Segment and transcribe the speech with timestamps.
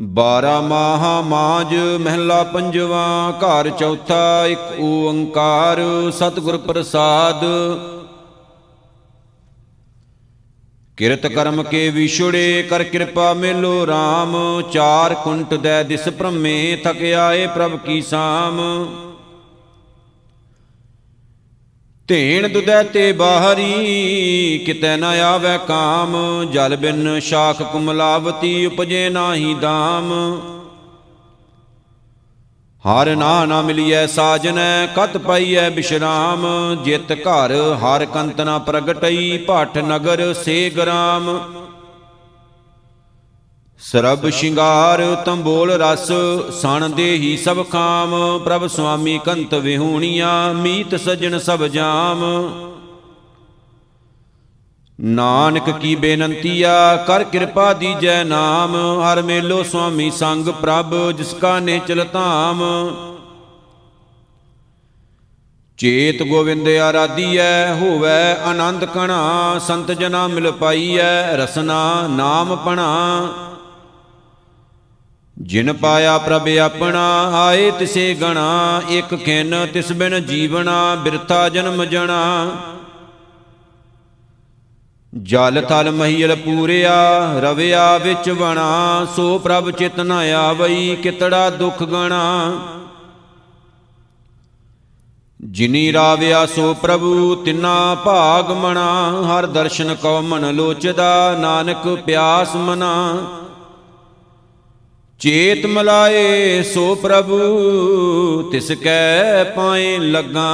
[0.00, 7.44] ਬਾਰਾ ਮਾਹਾ ਮਾਜ ਮਹਿਲਾ ਪੰਜਵਾ, ਘਰ ਚੌਥਾ, ਇੱਕ ਓੰਕਾਰ, ਸਤਿਗੁਰ ਪ੍ਰਸਾਦ।
[10.96, 14.34] ਕਿਰਤ ਕਰਮ ਕੇ ਵਿਛੜੇ, ਕਰ ਕਿਰਪਾ ਮੇਲੋ RAM
[14.70, 18.60] ਚਾਰ ਕੁੰਟ ਦੈ ਦਿਸ ਭ੍ਰਮੇ, ਥਕ ਆਏ ਪ੍ਰਭ ਕੀ ਸਾਮ।
[22.08, 26.16] ਧੇਣ ਦੁਦੈ ਤੇ ਬਾਹਰੀ, ਕਿਤੈ ਨ ਆਵੈ ਕਾਮ,
[26.52, 30.12] ਜਲ ਬਿਨ ਸ਼ਾਖ ਕੁਮਲਾਵਤੀ ਉਪਜੇ ਨਾਹੀ ਦਾਮ।
[32.84, 36.46] ਹਰ ਨਾ ਨਾ ਮਿਲਿਐ ਸਾਜਨੈ, ਕਤ ਪਾਈਐ ਬਿਸ਼ਰਾਮ,
[36.84, 41.38] ਜਿਤ ਘਰ ਹਰ ਕੰਤ ਨਾ ਪ੍ਰਗਟਈ, ਭਟ ਨਗਰ ਸੇ ਗ੍ਰਾਮ।
[43.84, 46.12] ਸਰਬ ਸ਼ਿੰਗਾਰ ਤੰਬੋਲ ਰਸ,
[46.62, 52.22] ਸਣ ਦੇਹੀ ਸਭ ਕਾਮ, ਪ੍ਰਭ ਸੁਆਮੀ ਕੰਤ ਵਿਹੂਣੀਆਂ, ਮੀਤ ਸਜਣ ਸਭ ਜਾਮ।
[55.00, 61.80] ਨਾਨਕ ਕੀ ਬੇਨੰਤੀਆ ਕਰ ਕਿਰਪਾ ਦੀਜੈ ਨਾਮ, ਹਰ ਮੇਲੋ ਸੁਆਮੀ ਸੰਗ ਪ੍ਰਭ, ਜਿਸ ਕਾ ਨੇ
[61.88, 62.62] ਚਲ ਧਾਮ।
[65.78, 73.28] ਚੇਤ ਗੋਵਿੰਦ ਆਰਾਧੀਐ, ਹੋਵੈ ਆਨੰਦ ਕਣਾ ਸੰਤ ਜਨਾ ਮਿਲ ਪਾਈਐ, ਰਸਨਾ ਨਾਮ ਪਣਾ।
[75.42, 82.50] ਜਿਨ ਪਾਇਆ ਪ੍ਰਭ ਆਪਣਾ, ਆਏ ਤਿਸੇ ਗਣਾ, ਇਕ ਖਿਨ ਤਿਸ ਬਿਨ ਜੀਵਣਾ, ਬਿਰਥਾ ਜਨਮ ਜਣਾ।
[85.22, 86.94] ਜਲ ਥਲ ਮਹੀਲ ਪੂਰਿਆ,
[87.40, 92.52] ਰਵਿਆ ਵਿੱਚ ਬਣਾ ਸੋ ਪ੍ਰਭ ਚਿਤ ਨ ਆਵਈ, ਕਿਤੜਾ ਦੁਖ ਗਣਾ।
[95.44, 103.16] ਜਿਨੀ ਰਾਵਿਆ ਸੋ ਪ੍ਰਭੂ, ਤਿਨਾ ਭਾਗ ਮਣਾ, ਹਰ ਦਰਸ਼ਨ ਕਉ ਮਨ ਲੋਚਦਾ, ਨਾਨਕ ਪਿਆਸ ਮਨਾ।
[105.24, 107.36] ਚੇਤ ਮਲਾਏ ਸੋ ਪ੍ਰਭੂ,
[108.52, 110.48] ਤਿਸ ਕੈ ਪਾਏ ਲੱਗਾ।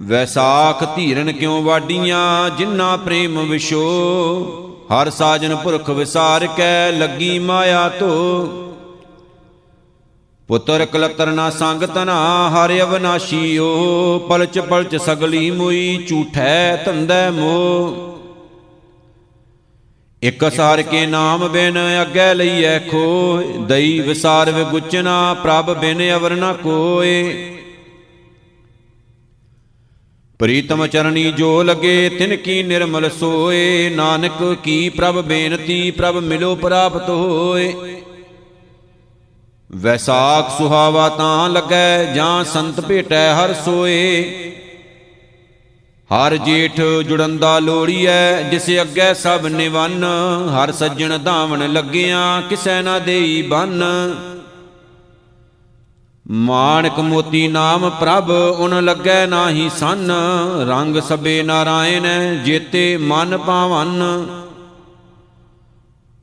[0.00, 3.82] ਵੈਸਾਖ ਧੀਰਨ ਕਿਉ ਵਾਡੀਆਂ ਜਿਨ੍ਹਾਂ ਪ੍ਰੇਮ ਵਿਸ਼ੋ
[4.92, 8.08] ਹਰ ਸਾਜਨ ਪੁਰਖ ਵਿਸਾਰ ਕੈ ਲੱਗੀ ਮਾਇਆ ਧੋ।
[10.48, 12.16] ਪੁੱਤਰ ਕਲਤਰ ਨਾ ਸੰਗ ਤਨਾ
[12.50, 18.13] ਹਰ ਅਵਨਾਸ਼ੀਓ ਪਲਚ ਪਲਚ ਸਗਲੀ ਮੁਈ, ਝੂਠੈ ਧੰਦੈ ਮੋ।
[20.24, 26.52] ਇਕ ਸਾਰ ਕੇ ਨਾਮ ਬਿਨ ਅੱਗੇ ਲਈਐ ਖੋ ਦਈ ਵਿਸਾਰ ਵਿਗੁਚਨਾ ਪ੍ਰਭ ਬਿਨ ਅਵਰ ਨ
[26.52, 27.50] ਕੋਏ।
[30.38, 37.08] ਪ੍ਰੀਤਮ ਚਰਣੀ ਜੋ ਲਗੇ, ਤਿਨ ਕੀ ਨਿਰਮਲ ਸੋਏ। ਨਾਨਕ ਕੀ ਪ੍ਰਭ ਬੇਨਤੀ, ਪ੍ਰਭ ਮਿਲੋ ਪ੍ਰਾਪਤ
[37.08, 37.96] ਹੋਏ।
[39.76, 44.22] ਵੈਸਾਖ ਸੁਹਾਵਾ ਤਾਂ ਲੱਗੈ, ਜਾਂ ਸੰਤ ਭੇਟੈ ਹਰ ਸੋਏ।
[46.14, 50.04] ਹਰ ਜੇਠ ਜੁੜੰਦਾ ਲੋੜੀਐ ਜਿਸ ਅੱਗੇ ਸਭ ਨਿਵੰਨ।
[50.50, 53.84] ਹਰ ਸੱਜਣ ਧਾਵਣ ਲੱਗਿਆਂ, ਕਿਸੈ ਨਾ ਦੇਈ ਬੰਨ।
[56.30, 60.12] ਮਾਨਕ ਮੋਤੀ ਨਾਮ ਪ੍ਰਭ, ਉਨ ਲੱਗੈ ਨਾਹੀ ਸੰਨ।
[60.68, 62.06] ਰੰਗ ਸਬੇ ਨਾਰਾਇਣ,
[62.44, 64.02] ਜੇਤੇ ਮਨ ਪਾਵਨ।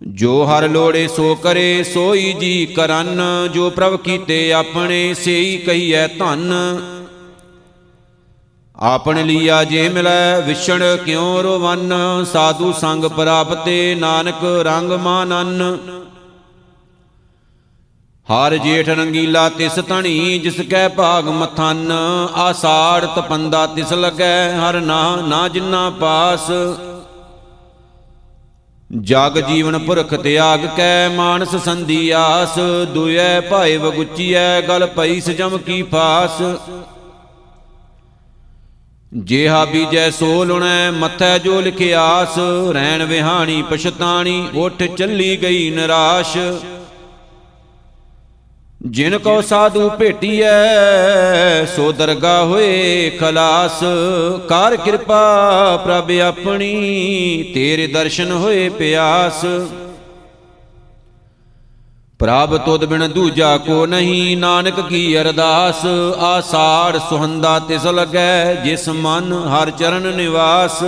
[0.08, 3.22] ਜੋ ਹਰ ਲੋੜੇ ਸੋ ਕਰੇ, ਸੋਈ ਜੀ ਕਰਨ।
[3.54, 6.54] ਜੋ ਪ੍ਰਭ ਕੀਤੇ ਆਪਣੇ, ਸੇਈ ਕਹੀਐ ਧੰਨ।
[8.82, 11.94] ਆਪਣ ਲੀਆ ਜੇ ਮਿਲੈ ਵਿਛੜ ਕਿਉ ਰੋਵਨ?
[12.32, 15.78] ਸਾਧੂ ਸੰਗ ਪ੍ਰਾਪਤੇ ਨਾਨਕ ਰੰਗ ਮਾਨਨ।
[18.28, 21.92] ਹਰ ਜੇਠ ਰੰਗੀਲਾ ਤਿਸ ਧਣੀ, ਜਿਸ ਕੈ ਭਾਗ ਮਥਨ।
[22.36, 26.52] ਆਸਾੜ ਤਪੰਦਾ ਤਿਸ ਲਗੈ, ਹਰ ਨਾ ਨਾ ਜਿਨਾ ਪਾਸ।
[29.02, 32.58] ਜਗ ਜੀਵਨ ਪੁਰਖ ਤਿਆਗ ਕੈ, ਮਾਨਸ ਸੰਧੀ ਆਸ।
[32.94, 36.42] ਦੁਇਐ ਭਾਏ ਵਗੁਚੀਐ, ਗਲ ਪਈ ਸਜਮ ਕੀ ਫਾਸ।
[39.18, 42.38] ਜੇਹਾ ਬੀਜੈ ਸੋ ਲੁਣੈ ਮਥੈ ਜੋ ਲਿਖਿਆਸ
[42.72, 46.38] ਰਹਿਣ ਵਿਹਾਣੀ, ਪਛਤਾਣੀ, ਉਠ ਚੱਲੀ ਗਈ ਨਿਰਾਸ਼।
[48.86, 50.46] ਜਿਨ ਕੋ ਸਾਧੂ ਭੇਟੀਐ,
[51.66, 53.80] ਸੋ ਦਰਗਾ ਹੋਏ ਖਲਾਸ।
[54.50, 59.46] ਕਰ ਕਿਰਪਾ ਪ੍ਰਭ ਆਪਣੀ, ਤੇਰੇ ਦਰਸ਼ਨ ਹੋਏ ਪਿਆਸ।
[62.22, 65.86] ਪ੍ਰਭ ਤੁਧ ਬਿਨ ਦੂਜਾ ਕੋ ਨਹੀਂ, ਨਾਨਕ ਕੀ ਅਰਦਾਸ?
[66.20, 70.84] ਆਸਾੜ ਸੁਹੰਦਾ ਤਿਸ ਲਗੈ, ਜਿਸ ਮਨ ਹਰ ਚਰਨ ਨਿਵਾਸ।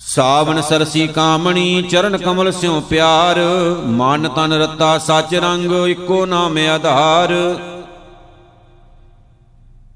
[0.00, 3.38] ਸਾਵਨ ਸਰਸੀ ਕਾਮਣੀ, ਚਰਨ ਕਮਲ ਸਿਉ ਪਿਆਰ।
[3.86, 7.56] ਮਨ ਤਨ ਰਤਾ ਸਚ ਰੰਗ, ਇੱਕੋ ਨਾਮ ਆਧਾਰ।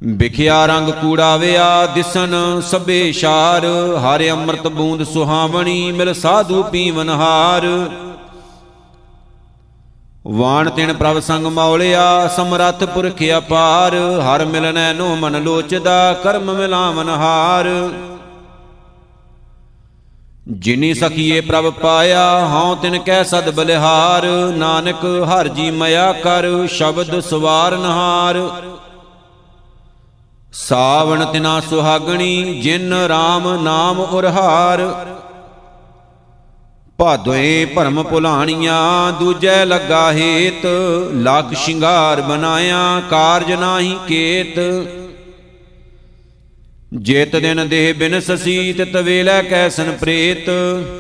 [0.02, 3.66] ਵਿਖਿਆ ਰੰਗ ਕੂੜਾ ਵਿਆ, ਦਿਸਨ ਸਭੇ ਸ਼ਾਰ।
[3.98, 7.66] ਹਰਿ ਅੰਮ੍ਰਿਤ ਬੂੰਦ ਸੁਹਾਵਣੀ, ਮਿਲ ਸਾਧੂ ਪੀਵਨ ਹਾਰ।
[10.26, 17.08] ਵਾਣ ਤਿਨ ਪ੍ਰਭ ਸੰਗ ਮੌਲਿਆ, ਸਮਰੱਥ ਪੁਰਖ ਅਪਾਰ, ਹਰ ਮਿਲਨੈ ਨੋ ਮਨ ਲੋਚਦਾ, ਕਰਮ ਮਿਲਾਵਨ
[17.08, 17.90] ਹਾਰ।
[20.48, 24.26] ਜਿਨੀ ਸਖੀਏ ਪ੍ਰਭ ਪਾਇਆ, ਹਉ ਤਿਨ ਕਹਿ ਸਦ ਬਲਿਹਾਰ,
[24.56, 28.50] ਨਾਨਕ ਹਰ ਜੀ ਮਇਆ ਕਰ, ਸ਼ਬਦ ਸਵਾਰ ਨਹਾਰ।
[30.52, 35.13] ਸਾਵਣ ਤਿਨਾ ਸੁਹਾਗਣੀ, ਜਿਨ RAM ਨਾਮ ਉਰਹਾਰ।
[36.98, 40.66] ਭਾਦੋਏ ਭਰਮ ਭੁਲਾਣੀਆਂ, ਦੂਜੈ ਲੱਗਾ ਹੇਤ,
[41.14, 44.58] ਲੱਖ ਸ਼ਿੰਗਾਰ ਬਨਾਇਆ ਕਾਰਜ ਨਾਹੀ ਕੇਤ।
[46.98, 50.50] ਜੇਤ ਦਿਨ ਦੇਹ ਬਿਨ ਸਸੀ ਤਿਤ ਵੇਲੇ ਕੈਸਨ ਪ੍ਰੇਤ।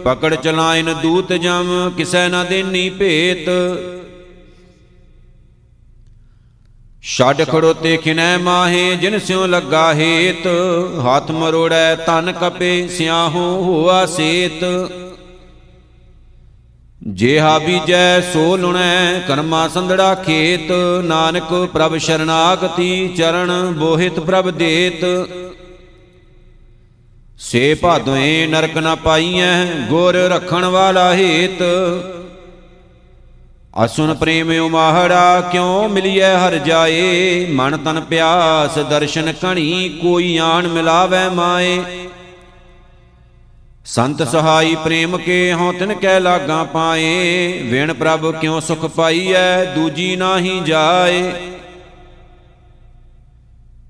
[0.04, 3.48] ਪਕੜ ਚਲਾਇਨ ਦੂਤ ਜਮ, ਕਿਸੈ ਨਾ ਦੇਨੀ ਭੇਤ।
[7.02, 10.46] ਛੱਡ ਖੜੋਤੇ ਖਿਨੈ ਮਾਹੇ, ਜਿਨ ਸਿਉ ਲੱਗਾ ਹੇਤ।
[11.06, 14.64] ਹੱਥ ਮਰੋੜੈ ਤਨ ਕਪੇ, ਸਿਆਹੂ ਹੋਆ ਸੇਤ।
[17.12, 20.72] ਜੇਹਾ ਬੀਜੈ ਸੋ ਲੁਣੈ, ਕਰਮਾ ਸੰਧੜਾ ਖੇਤ।
[21.04, 25.28] ਨਾਨਕ ਪ੍ਰਭ ਸ਼ਰਨਾਗਤੀ ਚਰਨ, ਬੋਹਿਤ ਪ੍ਰਭ ਦੇਤ।
[27.38, 31.62] ਸੇ ਭਾਦੋਏ ਨਰਕ ਨਾ ਪਾਈਐ, ਗੁਰ ਰਖਣ ਵਾਲਾ ਹੇਤ।
[33.84, 41.28] ਅਸੁਨ ਪ੍ਰੇਮ ਉਮਾਹੜਾ, ਕਿਉ ਮਿਲਿਐ ਹਰ ਜਾਏ। ਮਨ ਤਨ ਪਿਆਸ, ਦਰਸ਼ਨ ਕਣੀ ਕੋਈ ਆਣ ਮਿਲਾਵੇ
[41.34, 41.82] ਮਾਏ।
[43.86, 50.16] ਸੰਤ ਸਹਾਈ ਪ੍ਰੇਮ ਕੇ ਹਉ ਤਿਨ ਕੈ ਲਾਗਾ ਪਾਏ, ਵਿਣ ਪ੍ਰਭ ਕਿਉ ਸੁਖ ਪਾਈਐ, ਦੂਜੀ
[50.16, 51.32] ਨਾਹੀ ਜਾਏ।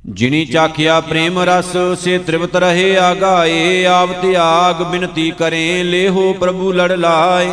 [0.07, 6.93] ਜਿਨੀ ਚਾਖਿਆ ਪ੍ਰੇਮ ਰਸ, ਸੇ ਤ੍ਰਿਪਤ ਰਹੇ ਆਗਾਏ, ਆਪ ਤਿਆਗ ਬਿਨਤੀ ਕਰੇ, ਲੇਹੋ ਪ੍ਰਭੂ ਲੜ
[6.93, 7.53] ਲਾਏ।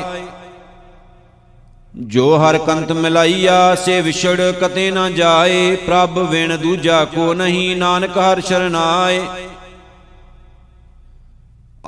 [1.97, 8.17] ਜੋ ਹਰ ਕੰਤ ਮਿਲਾਈਆ, ਸੇ ਵਿਛੜ ਕਤੇ ਨਾ ਜਾਏ, ਪ੍ਰਭ ਵਿਣ ਦੂਜਾ ਕੋ ਨਹੀਂ, ਨਾਨਕ
[8.17, 9.21] ਹਰ ਸ਼ਰਨਾਏ।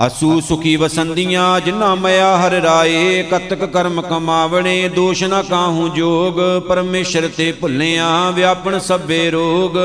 [0.07, 7.30] ਅਸੂ ਸੁਖੀ ਵਸੰਦੀਆਂ ਜਿਨਾ ਮਇਆ ਹਰ ਰਾਏ, ਕਤਕ ਕਰਮ ਕਮਾਵਣੇ, ਦੋਸ਼ ਨਾ ਕਾਹੂ ਜੋਗ, ਪਰਮੇਸ਼ਰ
[7.38, 9.78] ਤੇ ਭੁੱਲਿਆ ਵਿਆਪਣ ਸਭੇ ਰੋਗ।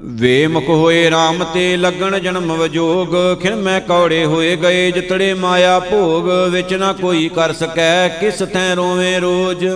[0.00, 5.78] ਵੇ ਮੁਖ ਹੋਏ RAM ਤੇ ਲੱਗਣ ਜਨਮ ਵਜੋਗ ਖਿਨ ਮੈਂ ਕੌੜੇ ਹੋਏ ਗਏ, ਜਿਤੜੇ ਮਾਇਆ
[5.80, 9.66] ਭੋਗ, ਵਿੱਚ ਨਾ ਕੋਈ ਕਰ ਸਕੈ, ਕਿਸ ਥੈ ਰੋਵੇਂ ਰੋਜ।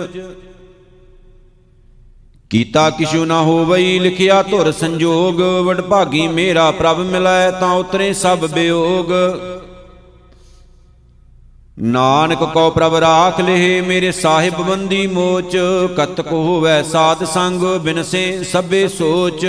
[2.51, 9.11] ਕੀਤਾ ਕਿਛੂ ਨਾ ਹੋਵਈ, ਲਿਖਿਆ ਧੁਰ ਸੰਜੋਗ ਵਡਭਾਗੀ ਮੇਰਾ ਪ੍ਰਭ ਮਿਲੈ ਤਾਂ ਉਤਰੇ ਸਭ ਬਿਯੋਗ
[11.83, 15.57] ਨਾਨਕ ਕੋ ਪ੍ਰਭ ਰਾਖ ਲਏ ਮੇਰੇ ਸਾਹਿਬ ਬੰਦੀ ਮੋਚ
[15.97, 19.45] ਕਤਕ ਹੋਵੈ ਸਾਧ ਸੰਗ ਬਿਨਸੇ ਸਭੇ ਸੋਚ।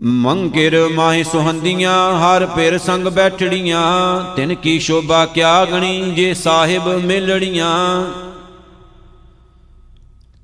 [0.00, 3.84] ਮੰਗਿਰ ਮਾਹੀ ਸੁਹੰਦੀਆਂ, ਹਰ ਪੇਰ ਸੰਗ ਬੈਠੜੀਆਂ,
[4.36, 7.74] ਤਿਨ ਕੀ ਸ਼ੋਭਾ ਕਿਆ ਗਣੀ, ਜੇ ਸਾਹਿਬ ਮਿਲੜੀਆਂ।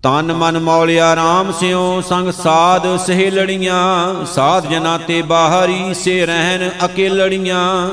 [0.03, 7.89] ਤਨ ਮਨ ਮੌਲਿਆ RAM ਸਿਓ ਸੰਗ ਸਾਧ ਸਹੇਲੜੀਆਂ। ਸਾਧ ਜਨਾ ਤੇ ਬਾਹਰੀ ਸੇ ਰਹਿਣ ਅਕੇਲੜੀਆਂ।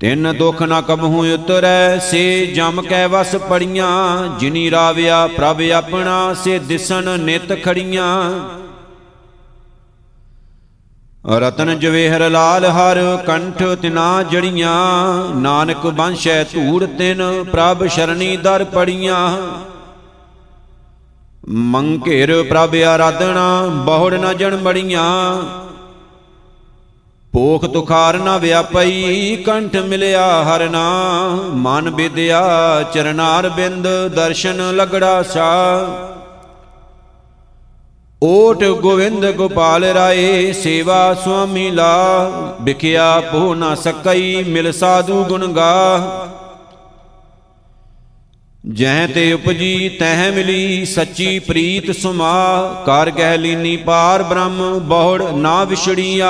[0.00, 6.58] ਤਿੰਨ ਦੁਖ ਨਾ ਕਬਹੂ ਉਤਰੈ, ਸੇ ਜਮ ਕੈ ਵਸ ਪੜੀਆਂ। ਜਿਨੀ ਰਾਵਿਆ ਪ੍ਰਭ ਆਪਣਾ, ਸੇ
[6.58, 8.32] ਦਿਸਣ ਨਿਤ ਖੜੀਆਂ।
[11.30, 19.36] ਰਤਨ ਜਵੇਹਰ ਲਾਲ ਹਰ ਕੰਠ ਤਿਨਾ ਜੜੀਆਂ। ਨਾਨਕ ਬੰਸ਼ੈ ਧੂੜ ਤਿਨ, ਪ੍ਰਭ ਸ਼ਰਣੀ ਦਰ ਪੜੀਆਂ।
[21.48, 25.04] ਮੰਘੇਰ ਪ੍ਰਭ ਆਰਾਧਣਾ ਬਹੁੜ ਨ ਜਣ ਬੜੀਆਂ
[27.32, 32.42] ਪੋਖ ਤੁਖਾਰ ਨ ਵਿਆਪਈ, ਕੰਠ ਮਿਲਿਆ ਹਰ ਨਾਮ ਮਨ ਵਿਦਿਆ
[32.94, 35.50] ਚਰਨਾਰ ਬਿੰਦ, ਦਰਸ਼ਨ ਲਗੜਾ ਸਾ।
[38.22, 46.26] ਓਟ ਗੋਵਿੰਦ ਗੋਪਾਲ ਰਾਏ, ਸੇਵਾ ਸੁਆਮੀ ਲਾ ਵਿਖਿਆ ਪੋ ਨਾ ਸਕਈ, ਮਿਲ ਸਾਧੂ ਗੁਣ ਗਾ
[48.64, 55.62] ਜਹ ਤੇ ਉਪਜੀ ਤਹ ਮਿਲੀ, ਸੱਚੀ ਪ੍ਰੀਤ ਸੁਮਾ ਕਰ ਕਹਿ ਲੀਨੀ ਪਾਰ ਬ੍ਰਹਮ, ਬਹੁੜ ਨਾ
[55.64, 56.28] ਵਿਛੜੀਆ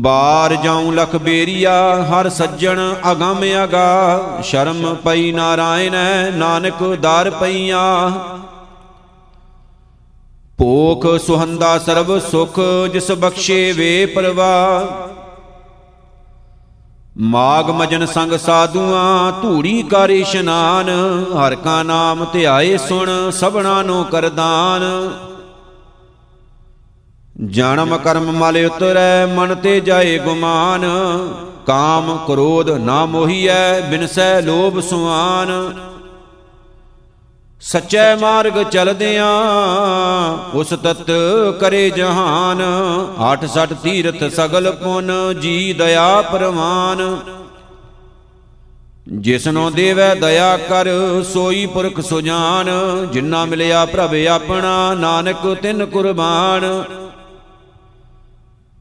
[0.00, 2.80] ਬਾਰ ਜਾਉ ਲਖ ਬੇਰੀਆ, ਹਰ ਸੱਜਣ
[3.12, 5.96] ਅਗੰਮ ਅਗਾ ਸ਼ਰਮ ਪਈ ਨਾਰਾਇਣ,
[6.36, 7.80] ਨਾਨਕ ਦਰ ਪਈਆ।
[10.62, 12.60] ਭੋਖ ਸੁਹੰਦਾ ਸਰਬ ਸੁਖ,
[12.92, 14.86] ਜਿਸ ਬਖਸ਼ੇ ਵੇ ਪਰਵਾ।
[17.18, 20.90] ਮਾਗ ਮਜਨ ਸੰਗ ਸਾਧੂਆਂ, ਧੂੜੀ ਕਰ ਇਸ਼ਨਾਨ,
[21.38, 24.82] ਹਰ ਕਾ ਨਾਮ ਧਿਆਏ ਸੁਣ ਸਭਨਾ ਨੂੰ ਕਰਦਾਨ
[27.46, 30.86] ਜਨਮ ਕਰਮ ਮਲ ਉਤਰੈ, ਮਨ ਤੇ ਜਾਏ ਗੁਮਾਨ।
[31.66, 35.74] ਕਾਮ ਕ੍ਰੋਧ ਨਾ ਮੋਹੀਐ, ਬਿਨਸੈ ਲੋਭ ਸੁਆਨ।
[37.62, 39.26] ਸਚੈ ਮਾਰਗ ਚਲਦਿਆਂ
[40.54, 41.10] ਉਸ ਤਤ
[41.60, 42.62] ਕਰੇ ਜਹਾਨ।
[43.18, 47.18] ਆਠ ਸਠ ਤੀਰਥ ਸਗਲ ਪੁਨ, ਜੀ ਦਇਆ ਪਰਮਾਨ
[49.08, 50.88] ਜਿਸਨੋ ਦੇਵੈ ਦਇਆ ਕਰ,
[51.32, 52.70] ਸੋਈ ਪੁਰਖ ਸੁਜਾਨ।
[53.12, 56.84] ਜਿਨ੍ਹਾਂ ਮਿਲਿਆ ਪ੍ਰਭ ਆਪਣਾ, ਨਾਨਕ ਤਿਨ ਕੁਰਬਾਨ।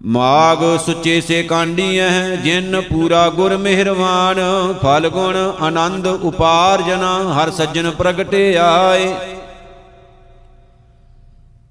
[0.06, 4.40] ਮਾਗ ਸੁਚੇ ਸੇ ਕਾਂਡੀਐ, ਜਿਨ ਪੂਰਾ ਗੁਰ ਮਿਹਰਵਾਨ।
[4.84, 9.14] ਫਲ ਗੁਣ ਆਨੰਦ ਉਪਾਰਜਨਾ ਹਰ ਸੱਜਣ ਪ੍ਰਗਟੇ ਆਏ।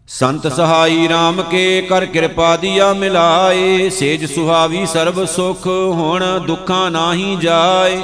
[0.09, 7.37] ਸੰਤ ਸਹਾਈ RAM ਕੇ ਕਰ ਕਿਰਪਾ ਦੀਆ ਮਿਲਾਏ। ਸੇਜ ਸੁਹਾਵੀ ਸਰਬ ਸੁਖ ਹੁਣ ਦੁੱਖਾਂ ਨਾਹੀ
[7.41, 8.01] ਜਾਏ।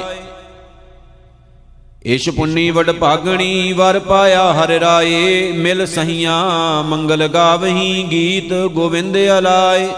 [2.03, 9.89] ਇਸ਼ ਪੁੰਨੀ ਵਡ ਭਾਗਣੀ ਵਰ ਪਾਇਆ ਹਰਿ ਰਾਏ। ਮਿਲ ਸਹੀਆਂ ਮੰਗਲ ਗਾਵਹੀ ਗੀਤ ਗੋਬਿੰਦ ਅਲਾਏ।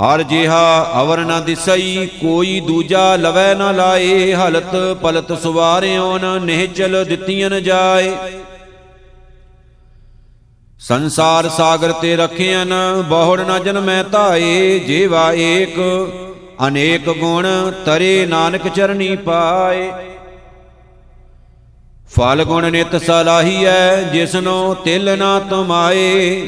[0.00, 7.04] ਹਰ ਜਿਹਾ ਅਵਰ ਨ ਦਿਸਈ, ਕੋਈ ਦੂਜਾ ਲਵੈ ਨ ਲਾਏ। ਹਲਤ ਪਲਤ ਸੁਵਾਰਿਓ ਨ ਨਿਹਚਲ
[7.04, 8.12] ਦਿੱਤੀਆਂ ਜਾਏ।
[10.80, 12.72] ਸੰਸਾਰ ਸਾਗਰ ਤੇ ਰਖਿਆਨ
[13.08, 15.78] ਬਹੁੜ ਨ ਜਨਮੈ ਧਾਏ। ਜੀਵਾ ਏਕ,
[16.66, 17.46] ਅਨੇਕ ਗੁਣ
[17.86, 19.90] ਤਰੇ ਨਾਨਕ ਚਰਨੀ ਪਾਏ।
[22.16, 26.40] ਫਲ ਗੁਣ ਨਿਤ ਸਲਾਹੀਐ, ਜਿਸਨੋ ਤਿਲ ਨਾ ਤੁਮਾਏ।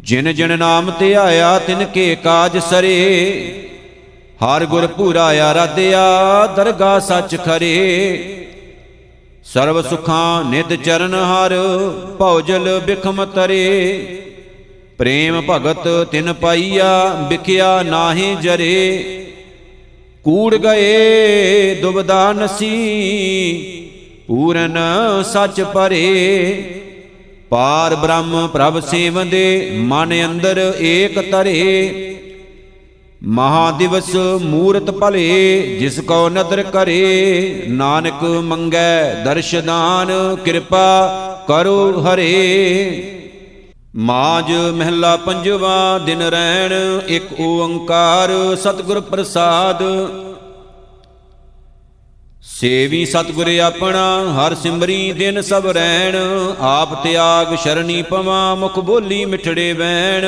[0.00, 3.54] ਜਿਨ ਜਿਨ ਨਾਮ ਤੇ ਆਇਆ ਤਿਨ ਕੇ ਕਾਜ ਸਰੇ।
[4.44, 8.46] ਹਰ ਗੁਰ ਪੂਰਾ ਆਰਾਧਿਆ ਦਰਗਾ ਸੱਚ ਖਰੇ।
[9.44, 11.54] ਸਰਬ ਸੁਖਾਂ ਨਿਤ ਚਰਨ ਹਰ
[12.18, 13.98] ਭੌਜਲ ਬਿਖਮ ਤਰੇ।
[14.98, 19.04] ਪ੍ਰੇਮ ਭਗਤ ਤਿਨ ਪਾਈਆ, ਵਿਖਿਆ ਨਾਹੀ ਜਰੇ।
[20.24, 22.72] ਕੂੜ ਗਏ, ਦੁਬਦਾ ਨਸੀ,
[24.28, 24.78] ਪੂਰਨ
[25.32, 26.79] ਸੱਚ ਪਰੇ।
[27.50, 32.16] ਪਾਰ ਬ੍ਰਹਮ ਪ੍ਰਭ ਸੇਵੰਦੇ, ਮਨ ਅੰਦਰ ਏਕ ਤਰੇ
[33.22, 41.08] ਮਹਾ ਦਿਵਸ ਮੂਰਤ ਭਲੇ, ਜਿਸ ਕੋ ਨਦਰ ਕਰੇ। ਨਾਨਕ ਮੰਗੈ ਦਰਸ਼ਦਾਨ ਕਿਰਪਾ
[41.48, 43.16] ਕਰੋ ਹਰੇ।
[43.96, 46.72] ਮਾਜ ਮਹਿਲਾ ਪੰਜਵਾ ਦਿਨ ਰੈਣ,
[47.08, 49.82] ਇੱਕ ਓੰਕਾਰ ਸਤਿਗੁਰ ਪ੍ਰਸਾਦ।
[52.42, 56.16] ਸੇਵੀ ਸਤਿਗੁਰ ਆਪਣਾ, ਹਰ ਸਿਮਰੀ ਦਿਨ ਸਭ ਰਹਿਣ
[56.60, 60.26] ਆਪ ਤਿਆਗ ਸ਼ਰਣੀ ਪਵਾ ਮੁਖ ਬੋਲੀ ਮਿਠੜੇ ਬੈਣ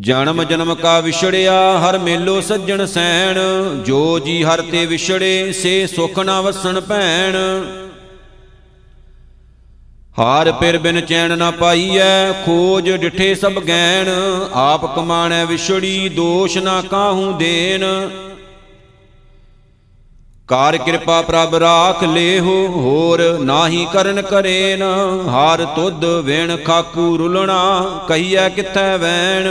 [0.00, 3.38] ਜਨਮ ਜਨਮ ਕਾ ਵਿਛੜਿਆ, ਹਰ ਮੇਲੋ ਸੱਜਣ ਸੈਣ।
[3.86, 7.36] ਜੋ ਜੀ ਹਰ ਤੇ ਵਿਛੜੇ, ਸੇ ਸੁਖ ਨਾ ਵਸਣ ਭੈਣ।
[10.18, 14.08] ਹਾਰ ਪਿਰ ਬਿਨ ਚੈਨ ਨਾ ਪਾਈਐ, ਖੋਜ ਡਿਠੇ ਸਭ ਗੈਣ।
[14.52, 17.84] ਆਪ ਕਮਾਣੈ ਵਿਛੜੀ, ਦੋਸ਼ ਨਾ ਕਾਹੂ ਦੇਨ
[20.48, 24.82] ਕਾਰ ਕਿਰਪਾ ਪ੍ਰਭ ਰਾਖ ਲੇਹੋ, ਹੋਰ ਨਾਹੀ ਕਰਨ ਕਰੇਨ।
[25.28, 29.48] ਹਾਰ ਤੁਧ ਵੇਣ ਖਾਕੂ ਰੁਲਣਾ, ਕਹੀਐ ਕਿਥੈ ਵੈਣ।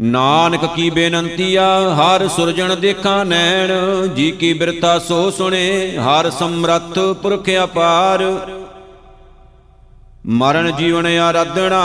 [0.00, 3.72] ਨਾਨਕ ਕੀ ਬੇਨੰਤੀਆ ਹਰ ਸੁਰਜਣ ਦੇਖਾਂ ਨੈਣ।
[4.06, 8.24] ਜੀ ਕੀ ਬਿਰਤਾ ਸੋ ਸੁਣੇ, ਹਰ ਸਮਰੱਥ ਪੁਰਖ ਅਪਾਰ।
[10.26, 11.80] ਮਰਨ ਜੀਵਨ ਆਰਾਧਣਾ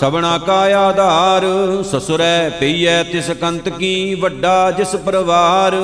[0.00, 1.44] ਸਬਣਾ ਕਾ ਆਧਾਰ,
[1.82, 5.76] ਸਸੁਰੈ ਪਈਐ ਤਿਸ ਕੰਤ ਕੀ ਵੱਡਾ ਜਿਸ ਪਰਵਾਰ।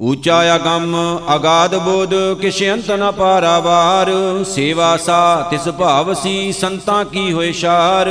[0.00, 0.96] ਊਚਾ ਅਗੰਮ
[1.34, 4.10] ਅਗਾਧ ਬੋਧ, ਕਿਛ ਅੰਤ ਨ ਪਾਰਾਵਾਰ।
[4.44, 8.08] ਸੇਵਾ ਸਾ ਤਿਸ ਭਾਵ ਸੀ, ਸੰਤਾਂ ਕੀ ਹੋਏ ਸ਼ਾਰ।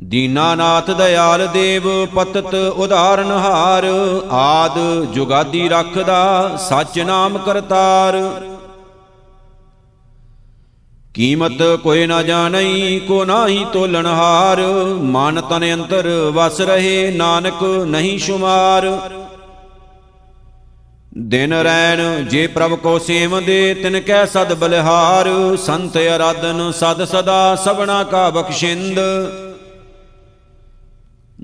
[0.00, 3.84] ਦੀਨਾਨਾਥ ਦਇਆਲ ਦੇਵ, ਪਤਤ ਉਧਾਰਨ ਹਾਰ।
[4.30, 4.78] ਆਦ
[5.12, 8.16] ਜੁਗਾਦੀ ਰੱਖਦਾ, ਸਚ ਨਾਮ ਕਰਤਾਰ।
[11.18, 14.60] ਕੀਮਤ ਕੋਈ ਨਾ ਜਾਣਈ, ਕੋ ਨਾਹੀ ਤੋਲਣ ਹਾਰ।
[15.02, 19.00] ਮਨ ਤਨ ਅੰਤਰ ਵਸ ਰਹੇ, ਨਾਨਕ ਨਹੀਂ ਸ਼ੁਮਾਰ।
[21.18, 28.04] ਦਿਨ ਰੈਣ ਜੇ ਪ੍ਰਭ ਕੋ ਸੇਵਦੇ ਤਿਨ ਕੈ ਸਦ ਬਲਿਹਾਰ। ਸੰਤ ਅਰਾਧਨ ਸਦ ਸਦਾ, ਸਭਨਾ
[28.04, 29.00] ਕਾ ਬਖਸ਼ਿੰਦ।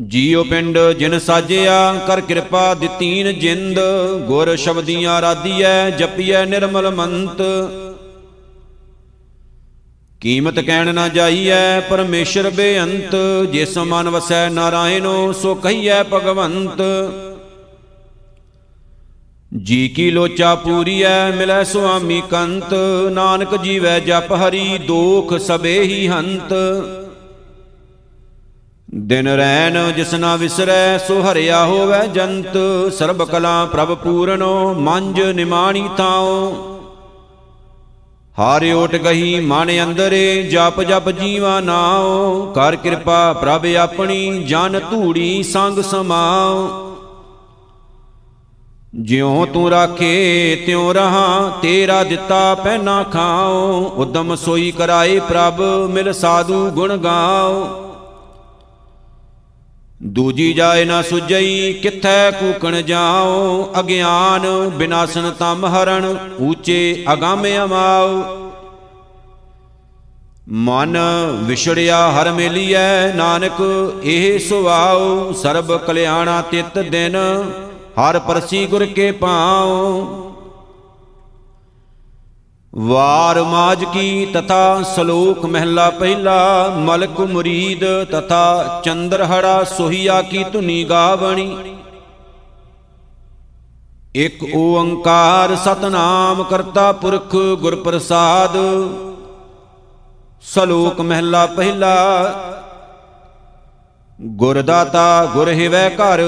[0.09, 3.81] ਜੀਉ ਪਿੰਡ ਜਿਨ ਸਾਜਿਆ, ਕਰ ਕਿਰਪਾ ਦਿੱਤੀਨ ਜਿੰਦ।
[4.26, 7.43] ਗੁਰ ਸ਼ਬਦੀਆਂ ਰਾਧੀਐ, ਜਪੀਐ ਨਿਰਮਲ ਮੰਤ।
[10.21, 13.16] ਕੀਮਤ ਕਹਿਣ ਨਾ ਜਾਈਐ ਪਰਮੇਸ਼ਰ ਬੇਅੰਤ,
[13.52, 16.83] ਜਿਸ ਮਨ ਵਸੈ ਨਾਰਾਇਣੋ, ਸੋ ਕਹੀਐ ਭਗਵੰਤ।
[19.62, 22.75] ਜੀ ਕੀ ਲੋਚਾ ਪੂਰੀਐ, ਮਿਲੈ ਸੁਆਮੀ ਕੰਤ,
[23.12, 26.54] ਨਾਨਕ ਜੀਵੈ ਜਪ ਹਰੀ, ਦੋਖ ਸਬੇ ਹੀ ਹੰਤ।
[28.94, 32.56] ਦਿਨ ਰੈਣ ਜਿਸ ਨਾ ਵਿਸਰੈ, ਸੋ ਹਰਿਆ ਹੋਵੈ ਜੰਤ,
[32.99, 36.74] ਸਰਬ ਕਲਾ ਪ੍ਰਭ ਪੂਰਨੋ, ਮੰਜ ਨਿਮਾਣੀ ਤਾਉ
[38.38, 45.42] ਹਾਰਿ ਓਟ ਗਹੀ ਮਨ ਅੰਦਰੇ, ਜਪ ਜਪ ਜੀਵਾ ਨਾਉ। ਕਰ ਕਿਰਪਾ ਪ੍ਰਭ ਆਪਣੀ, ਜਨ ਧੂੜੀ
[45.42, 46.68] ਸੰਗ ਸਮਾਉ।
[48.94, 56.70] ਜਿਉ ਤੂੰ ਰਾਖੇ, ਤਿਉ ਰਹਾ, ਤੇਰਾ ਦਿੱਤਾ ਪਹਿਨਾ ਖਾਉ। ਉਦਮ ਸੋਈ ਕਰਾਏ ਪ੍ਰਭ, ਮਿਲ ਸਾਧੂ
[56.70, 57.83] ਗੁਣ ਗਾਉ।
[60.00, 68.22] ਦੂਜੀ ਜਾਏ ਨਾ ਸੁਜਈ, ਕਿੱਥੈ ਕੂਕਣ ਜਾਉ ਅਗਿਆਨ, ਬਿਨਾਸਨ ਤਮ ਹਰਣ, ਊਚੇ ਅਗੰਮ ਅਮਾਉ
[70.48, 70.98] ਮਨ
[71.46, 73.62] ਵਿਛੜਿਆ ਹਰ ਮੇਲੀਐ, ਨਾਨਕ,
[74.04, 77.16] ਇਹ ਸੁਆਉ ਸਰਬ ਕਲਿਆਣਾ ਤਿਤ ਦਿਨ,
[77.98, 80.24] ਹਰ ਪਰਸੀ ਗੁਰ ਕੇ ਪਾਉ
[82.75, 91.57] ਵਾਰ ਮਾਜ ਕੀ ਤਥਾ ਸ਼ਲੋਕ ਮਹਿਲਾ ਪਹਿਲਾ, ਮਲਕ ਮੁਰੀਦ ਤਥਾ ਚੰਦਰਹੜਾ ਸੋਹੀਆ ਕੀ ਧੁਨੀ ਗਾਵਣੀ।
[94.16, 98.57] ਇਕ ਓੰਕਾਰ ਸਤਨਾਮ ਕਰਤਾ ਪੁਰਖ ਗੁਰ ਪ੍ਰਸਾਦ
[100.43, 101.95] ਸ਼ਲੋਕ ਮਹਿਲਾ ਪਹਿਲਾ
[104.21, 106.21] ਗੁਰ ਦਾਤਾ ਗੁਰ ਹਿਵੈ ਘਰ,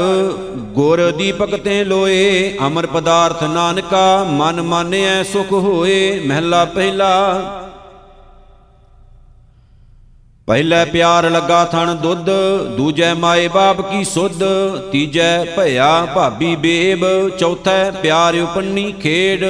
[0.72, 7.10] ਗੁਰ ਦੀਪਕ ਤੇ ਲੋਏ, ਅਮਰ ਪਦਾਰਥ ਨਾਨਕਾ, ਮਨ ਮਾਨਿਐ ਸੁਖ ਹੋਏ, ਮਹਿਲਾ ਪਹਿਲਾ।
[10.46, 12.30] ਪਹਿਲੇ ਪਿਆਰ ਲੱਗਾ ਥਣ ਦੁੱਧ,
[12.76, 14.44] ਦੂਜੈ ਮਾਏ ਬਾਪ ਕੀ ਸੁਧ,
[14.92, 19.44] ਤੀਜੈ ਭਇਆ ਭਾਬੀ ਬੇਬ, ਚੌਥੈ ਪਿਆਰ ਉਪੰਨੀ ਖੇਡ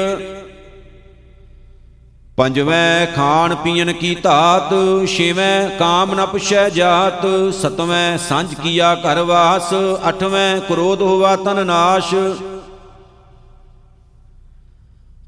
[2.36, 4.74] ਪੰਜਵੇਂ ਖਾਣ ਪੀਣ ਕੀ ਧਾਤ,
[5.08, 9.72] ਛੇਵੇਂ ਕਾਮ ਨ ਪੁਛੈ ਜਾਤ, ਸਤਵੇਂ ਸੰਜ ਕੀਆ ਘਰ ਵਾਸ,
[10.08, 12.14] ਅਠਵੇਂ ਕ੍ਰੋਧ ਹੋਵਾ ਤਨ ਨਾਸ਼।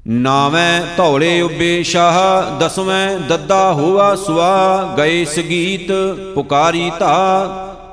[0.07, 2.19] ਨਾਵੇਂ ਧੌਲੇ ਉੱਬੇ ਸ਼ਾਹ,
[2.59, 5.91] ਦਸਵੇਂ ਦੱਦਾ ਹੋਵਾ ਸੁਆ, ਗਏ ਸਗੀਤ,
[6.35, 7.43] ਪੁਕਾਰੀ ਧਾ,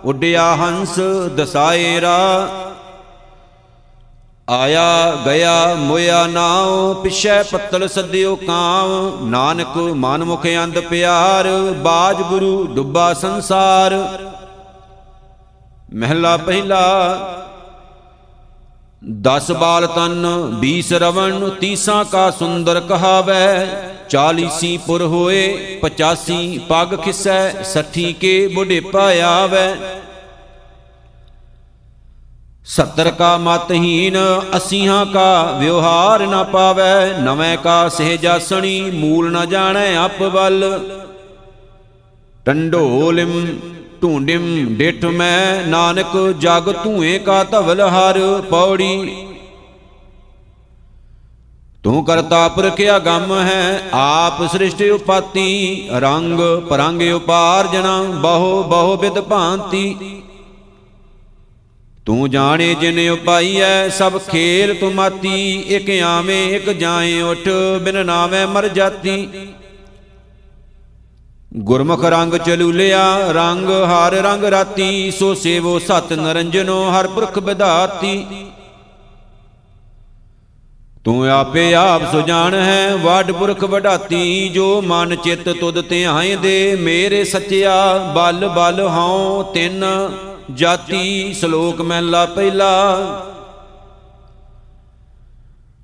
[0.05, 0.99] ਉੱਡਿਆ ਹੰਸ,
[1.37, 2.49] ਦਸਾਏ ਰਾ
[4.51, 12.67] ਆਇਆ, ਗਿਆ, ਮੋਇਆ ਨਾਉ, ਪਿਛੈ ਪੱਤਲ ਸੱਦਿਓ ਕਾਮ ਨਾਨਕ ਮਨ ਮੁਖ ਅੰਧ ਪਿਆਰ, ਬਾਜ ਗੁਰੂ
[12.67, 13.95] ਡੁੱਬਾ ਸੰਸਾਰ।
[15.95, 16.83] ਮਹਿਲਾ ਪਹਿਲਾ,
[19.21, 20.27] ਦਸ ਬਾਲ ਤਨ
[20.61, 23.67] 20 ਰਵਣ, ਤੀਸਾ ਕਾ ਸੁੰਦਰ ਕਹਾਵੈ।
[24.09, 29.77] ਚਾਲੀਸੀ ਪੁਰ ਹੋਏ 85 ਪਗ ਖਿਸੈ 60 ਕੇ ਬੁਢੇਪਾ ਆਵੈ
[32.67, 34.17] ਸੱਤਰ ਕਾ ਮਤਹੀਨ
[34.57, 40.81] ਅਸੀਹਾਂ ਕਾ ਵਿਵਹਾਰ ਨਾ ਪਾਵੈ, ਨਵੇਂ ਕਾ ਸਹਿਜਾਸਣੀ ਮੂਲ ਨਾ ਜਾਣੈ ਅਪ ਵੱਲ।
[42.45, 43.61] ਟੰਡੋਲਿਮ
[44.03, 48.19] ਢੂੰਡਿਮ ਡਿਠ ਮੈਂ, ਨਾਨਕ ਜਗ ਧੂਏ ਕਾ ਧਵਲ ਹਰ
[48.51, 49.17] ਪੌੜੀ।
[51.83, 59.97] ਤੂੰ ਕਰਤਾ ਪੁਰਖਿਆ ਗੰਮ ਹੈ, ਆਪ ਸ੍ਰਿਸ਼ਟਿ ਉਪਾਤੀ, ਰੰਗ ਪਰੰਗ ਉਪਾਰਜਣਾ ਬਹੁ ਬਹੁ ਵਿਦ ਭਾਂਤੀ।
[62.07, 67.49] ਤੂੰ ਜਾਣੇ ਜਿਨ ਉਪਾਈਐ, ਸਭ ਖੇਲ ਤੁਮਾਤੀ ਇਕ ਆਵੇਂ, ਇਕ ਜਾਏ ਉਠ,
[67.83, 69.29] ਬਿਨ ਨਾਵੇਂ ਮਰ ਜਾਤੀ।
[71.61, 78.25] ਗੁਰਮੁਖ ਰੰਗ ਚਲੂਲਿਆ ਰੰਗ ਹਰ ਰੰਗ ਰਾਤੀ, ਸੋ ਸੇਵੋ ਸਤ ਨਰੰਜਨੋ ਹਰ ਪੁਰਖ ਵਿਧਾਤੀ।
[81.05, 87.25] ਤੂੰ ਆਪੇ ਆਪ ਸੁਜਾਨ ਹੈ ਵਾਡ ਪੁਰਖ ਵਡਾਤੀ ਜੋ ਮਨ ਚਿੱਤ ਤੁਧ ਧਿਆਏ ਦੇ, ਮੇਰੇ
[87.25, 87.77] ਸੱਚਿਆ
[88.17, 89.85] ਬਲ ਬਲ ਹਉ ਤਿੰਨ।
[90.55, 92.97] ਜਾਤੀ ਸ਼ਲੋਕ ਮਹਿਲਾ ਪਹਿਲਾ।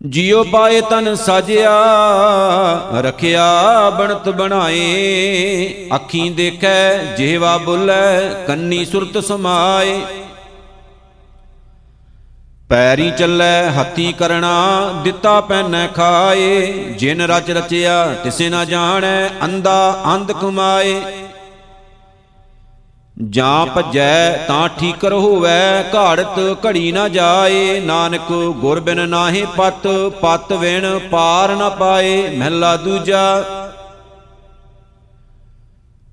[0.03, 1.71] ਜਿਉ ਪਾਏ ਤਨ ਸਾਜਿਆ,
[3.01, 10.01] ਰਖਿਆ ਬਣਤ ਬਣਾਏ। ਅੱਖੀਂ ਦੇਖੈ ਜਿਹਵਾ ਬੁੱਲੈ, ਕੰਨੀ ਸੁਰਤ ਸਮਾਏ।
[12.69, 20.33] ਪੈਰੀ ਚੱਲੈ ਹੱਤੀ ਕਰਣਾ, ਦਿੱਤਾ ਪੈਨੈ ਖਾਏ। ਜਿਨ ਰਚ ਰਚਿਆ, ਤਿਸੇ ਨਾ ਜਾਣੈ ਅੰਦਾ ਅੰਧ
[20.33, 21.22] ਕਮਾਏ।
[23.17, 29.87] ਜਾਂ ਭਜੈ ਤਾਂ ਠੀਕਰ ਹੋਵੈ ਘਾੜਤ ਘੜੀ ਨਾ ਜਾਏ, ਨਾਨਕ ਗੁਰ ਬਿਨ ਨਾਹੀ ਪਤ
[30.21, 33.45] ਪਤ ਵਿਣ ਪਾਰ ਨਾ ਪਾਏ, ਮਹਿਲਾ ਦੂਜਾ।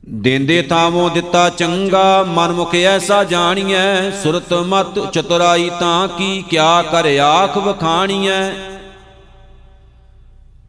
[0.10, 7.18] ਦੇਂਦੇ ਤਾਵੋਂ ਦਿੱਤਾ ਚੰਗਾ ਮਨ ਮੁਖ ਐਸਾ ਜਾਣੀਐ, ਸੁਰਤ ਮਤ ਚਤੁਰਾਈ ਤਾਂ ਕੀ ਕਿਆ ਕਰ
[7.18, 8.50] ਆਖ ਵਖਾਣੀਐ।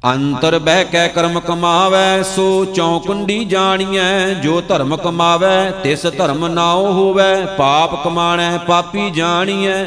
[0.05, 7.47] ਅੰਤਰ ਬਹਿ ਕੈ ਕਰਮ ਕਮਾਵੈ, ਸੋ ਚੌਕੁੰਡੀ ਜਾਣੀਐ, ਜੋ ਧਰਮ ਕਮਾਵੈ, ਤਿਸ ਧਰਮ ਨਾਉ ਹੋਵੈ,
[7.47, 9.85] ਪਾਪ ਕਮਾਣੈ, ਪਾਪੀ ਜਾਣੀਐ।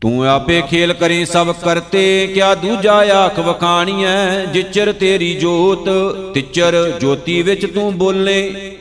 [0.00, 5.88] ਤੂੰ ਆਪੇ ਖੇਲ ਕਰੇ ਸਭ ਕਰਤੇ, ਕਿਆ ਦੂਜਾ ਆਖ ਵਖਾਣੀਐ, ਜਿਚਰ ਤੇਰੀ ਜੋਤ,
[6.34, 8.78] ਤਿਚਰ ਜੋਤੀ ਵਿੱਚ ਤੂੰ ਬੋਲੇ।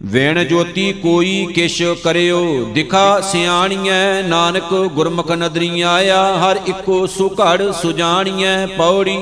[0.00, 8.66] ਵੇਣ ਜੋਤੀ ਕੋਈ ਕਿਛ ਕਰਿਓ, ਦਿਖਾ ਸਿਆਣੀਐ, ਨਾਨਕ ਗੁਰਮੁਖ ਨਦਰੀ ਆਇਆ, ਹਰ ਇੱਕੋ ਸੁਘੜ ਸੁਜਾਣੀਐ,
[8.66, 9.18] ਪੌੜੀ।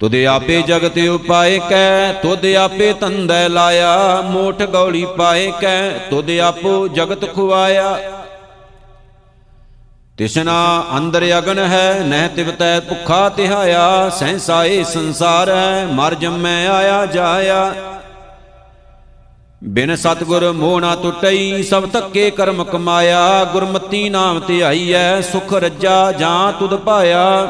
[0.00, 6.88] ਤੁਧ ਆਪੇ ਜਗਤ ਉਪਾਏ ਕੈ, ਤੁਧ ਆਪੇ ਤੰਦੈ ਲਾਇਆ, ਮੋਠ ਗੌਲੀ ਪਾਏ ਕੈ, ਤੁਧ ਆਪੋ
[6.88, 7.98] ਜਗਤ ਖੁਆਇਆ।
[10.18, 17.74] ਤਿਸਨਾ ਅੰਦਰ ਅਗਨ ਹੈ, ਨਹਿ ਤਿਵਤੈ ਭੁਖਾ ਤਿਹਾਇਆ, ਸਹਸਾਏ ਸੰਸਾਰ ਹੈ, ਮਰ ਜੰਮੈ ਆਇਆ ਜਾਇਆ।
[19.64, 26.52] ਬਿਨ ਸਤਗੁਰ ਮੋਹ ਨਾ ਟੁੱਟਈ, ਸਭ ਤੱਕੇ ਕਰਮ ਕਮਾਇਆ, ਗੁਰਮਤੀ ਨਾਮ ਧਿਆਈਐ, ਸੁਖ ਰੱਜਾ ਜਾਂ
[26.52, 27.46] ਤੁਧ ਪਾਇਆ।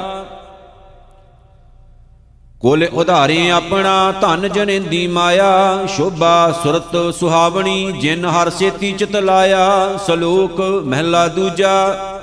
[2.61, 10.61] ਕੁਲ ਉਧਾਰੇ ਆਪਣਾ, ਧਨ ਜਨੇਂਦੀ ਮਾਇਆ, ਸ਼ੋਭਾ ਸੁਰਤ ਸੁਹਾਵਣੀ, ਜਿਨ ਹਰ ਸੇਤੀ ਚਿਤ ਲਾਇਆ, ਸਲੋਕ
[10.61, 12.16] ਮਹਿਲਾ ਦੂਜਾ।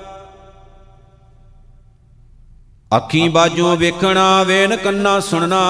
[2.96, 5.62] ਅੱਖੀਂ ਬਾਝੋਂ ਵੇਖਣਾ, ਵੇਣ ਕੰਨਾ ਸੁਣਨਾ।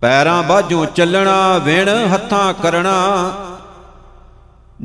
[0.00, 3.32] ਪੈਰਾਂ ਬਾਝੋਂ ਚੱਲਣਾ, ਵੇਣ ਹੱਥਾਂ ਕਰਨਾ।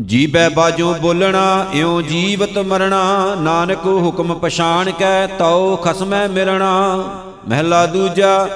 [0.06, 7.04] ਜੀਬੈ ਬਾਝੋਂ ਬੋਲਣਾ, ਇਉ ਜੀਵਤ ਮਰਣਾ ਨਾਨਕ ਹੁਕਮ ਪਛਾਣ ਕੈ ਤਉ ਖਸਮੈ ਮਿਰਣਾ
[7.50, 8.48] ਮਹਿਲਾ ਦੂਜਾ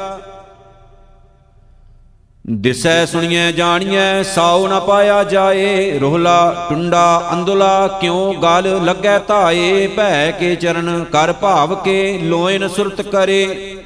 [2.45, 9.88] ਦਿਸੈ ਸੁਣੀਐ, ਜਾਣੀਐ, ਸਾਉ ਨ ਪਾਇਆ ਜਾਏ। ਰੋਹਲਾ ਟੁੰਡਾ ਅੰਦੁਲਾ ਕਿਉ ਗਲ ਲੱਗੈ ਧਾਏ?
[9.88, 13.77] ਭੈ ਕੇ ਚਰਨ ਕਰ ਭਾਵ ਕੇ ਲੋਇਨ ਸੁਰਤ ਕਰੇ।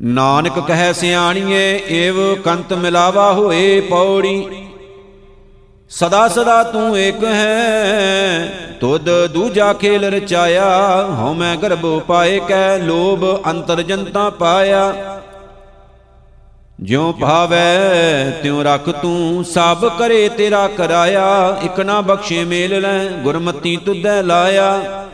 [0.00, 4.46] ਨਾਨਕ ਕਹੈ ਸਿਆਣੀਏ ਏਵ ਕੰਤ ਮਿਲਾਵਾ ਹੋਏ ਪੌੜੀ।
[5.90, 10.66] ਸਦਾ ਸਦਾ ਤੂੰ ਏਕ ਹੈ, ਤੁਧ ਦੂਜਾ ਖੇਲ ਰਚਾਇਆ।
[11.10, 14.92] ਹਉ ਮੈਂ ਗਰਭ ਪਾਏ ਕੈ, ਲੋਭ ਅੰਤਰ ਜਨਤਾ ਪਾਇਆ।
[16.80, 23.76] ਜਿਉ ਭਾਵੈ ਤਿਉ ਰਖ ਤੂੰ, ਸਭ ਕਰੇ ਤੇਰਾ ਕਰਾਇਆ, ਇਕ ਨਾ ਬਖਸ਼ੇ ਮੇਲ ਲੈ, ਗੁਰਮਤੀ
[23.76, 25.04] ਤੁਧੈ ਲਾਇਆ।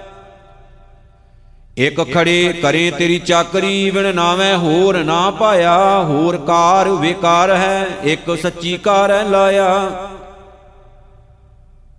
[1.78, 8.38] ਇਕ ਖੜੇ ਕਰੇ ਤੇਰੀ ਚਾਕਰੀ, ਵਿਣ ਨਾਵੇਂ ਹੋਰ ਨਾ ਪਾਇਆ, ਹੋਰ ਕਾਰ ਵਿਕਾਰ ਹੈ, ਇਕ
[8.42, 9.90] ਸੱਚੀ ਕਾਰ ਲਾਇਆ।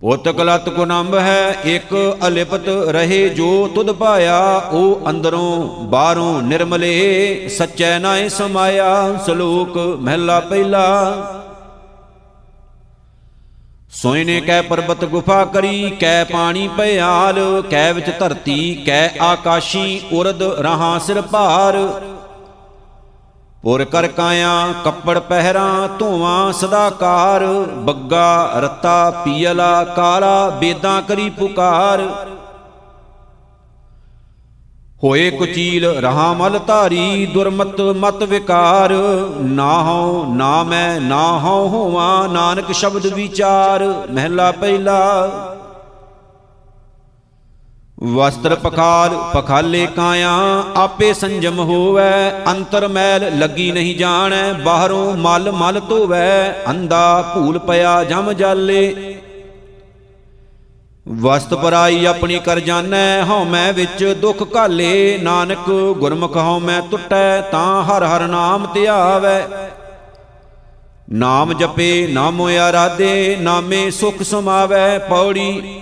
[0.04, 4.38] ਪੁੱਤ ਕਲਤ ਕੋ ਨੰਬ ਹੈ, ਇੱਕ ਅਲਿਪਤ ਰਹੇ ਜੋ ਤੁਧ ਪਾਇਆ,
[4.72, 10.84] ਉਹ ਅੰਦਰੋਂ ਬਾਹਰੋਂ ਨਿਰਮਲੇ, ਸੱਚੈ ਨਾਏ ਸਮਾਇਆ, ਸ਼ਲੋਕ ਮਹਿਲਾ ਪਹਿਲਾ।
[13.92, 20.98] ਸੋਇਨੇ ਕੈ ਪਰਬਤ ਗੁਫਾ ਕਰੀ, ਕੈ ਪਾਣੀ ਭਿਆਲ ਕੈ ਵਿੱਚ ਧਰਤੀ, ਕੈ ਆਕਾਸ਼ੀ ਉਰਦ ਰਹਾ
[20.98, 21.76] ਸਿਰ ਭਾਰ।
[23.64, 27.44] ਪੁਰ ਕਰ ਕਾਇਆ, ਕੱਪੜ ਪਹਿਰਾ ਧੋਵਾਂ ਸਦਾਕਾਰ
[27.76, 32.02] ਬੱਗਾ ਰਤਾ ਪੀਲਾ ਕਾਲਾ, ਬੇਦਾਂ ਕਰੀ ਪੁਕਾਰ।
[35.04, 38.92] ਹੋਏ ਕੁਚੀਲ ਰਹਾ ਮਲ ਧਾਰੀ, ਦੁਰਮਤ ਮਤ ਵਿਕਾਰ।
[39.40, 45.53] ਨਾ ਹਉ ਨਾ ਮੈਂ ਨਾ ਹਉ ਹੋਵਾਂ, ਨਾਨਕ ਸ਼ਬਦ ਵਿਚਾਰ, ਮਹਿਲਾ ਪਹਿਲਾ।
[47.98, 50.30] ਵਸਤਰ ਪਖਾਲ, ਪਖਾਲੇ ਕਾਇਆ,
[50.76, 52.02] ਆਪੇ ਸੰਜਮ ਹੋਵੇ,
[52.48, 59.14] ਅੰਤਰ ਮੈਲ ਲੱਗੀ ਨਹੀਂ ਜਾਣੈ, ਬਾਹਰੋਂ ਮਲ ਮਲ ਧੋਵੈ ਅੰਦਾ ਭੂਲ ਪਿਆ ਜਮ ਜਾਲੇ।
[61.06, 67.40] ਵਸਤ ਪਰਾਈ ਆਪਣੀ ਕਰ ਜਾਣੈ, ਹਉ ਮੈਂ ਵਿੱਚ ਦੁੱਖ ਘਾਲੇ, ਨਾਨਕ ਗੁਰਮੁਖ ਹਉ ਮੈਂ ਟੁੱਟੈ,
[67.40, 69.42] ਤਾਂ ਹਰ ਹਰ ਨਾਮ ਧਿਆਵੈ
[71.12, 75.80] ਨਾਮ ਜਪੇ, ਨਾਮੋ ਆਰਾਧੇ, ਨਾਮੇ ਸੁਖ ਸਮਾਵੈ, ਪੌੜੀ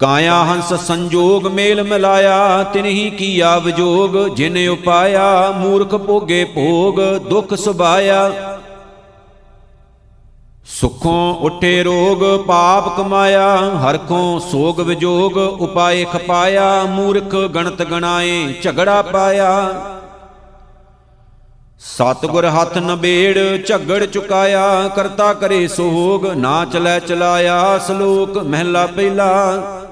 [0.00, 8.30] ਕਾਇਆ ਹੰਸ ਸੰਜੋਗ ਮੇਲ ਮਿਲਾਇਆ ਤਿਨਹੀ ਕੀਆ ਵਿਜੋਗ, ਜਿਨ ਉਪਾਇਆ, ਮੂਰਖ ਭੋਗੇ ਭੋਗ, ਦੁਖ ਸੁਭਾਇਆ।
[10.66, 19.50] ਸੁਖੋਂ ਉਠੇ ਰੋਗ, ਪਾਪ ਕਮਾਇਆ ਹਰਖੋਂ ਸੋਗ ਵਿਜੋਗ, ਉਪਾਏ ਖਪਾਇਆ, ਮੂਰਖ ਗਣਤ ਗਣਾਏ, ਝਗੜਾ ਪਾਇਆ।
[21.80, 29.86] ਸਤਗੁਰ ਹੱਥ ਨਬੇੜ, ਝਗੜ ਚੁਕਾਇਆ, ਕਰਤਾ ਕਰੇ ਸੋਗ ਨਾ ਚਲੇ ਚਲਾਇਆ, ਸ਼ਲੋਕ ਮਹਿਲਾ ਪਹਿਲਾ।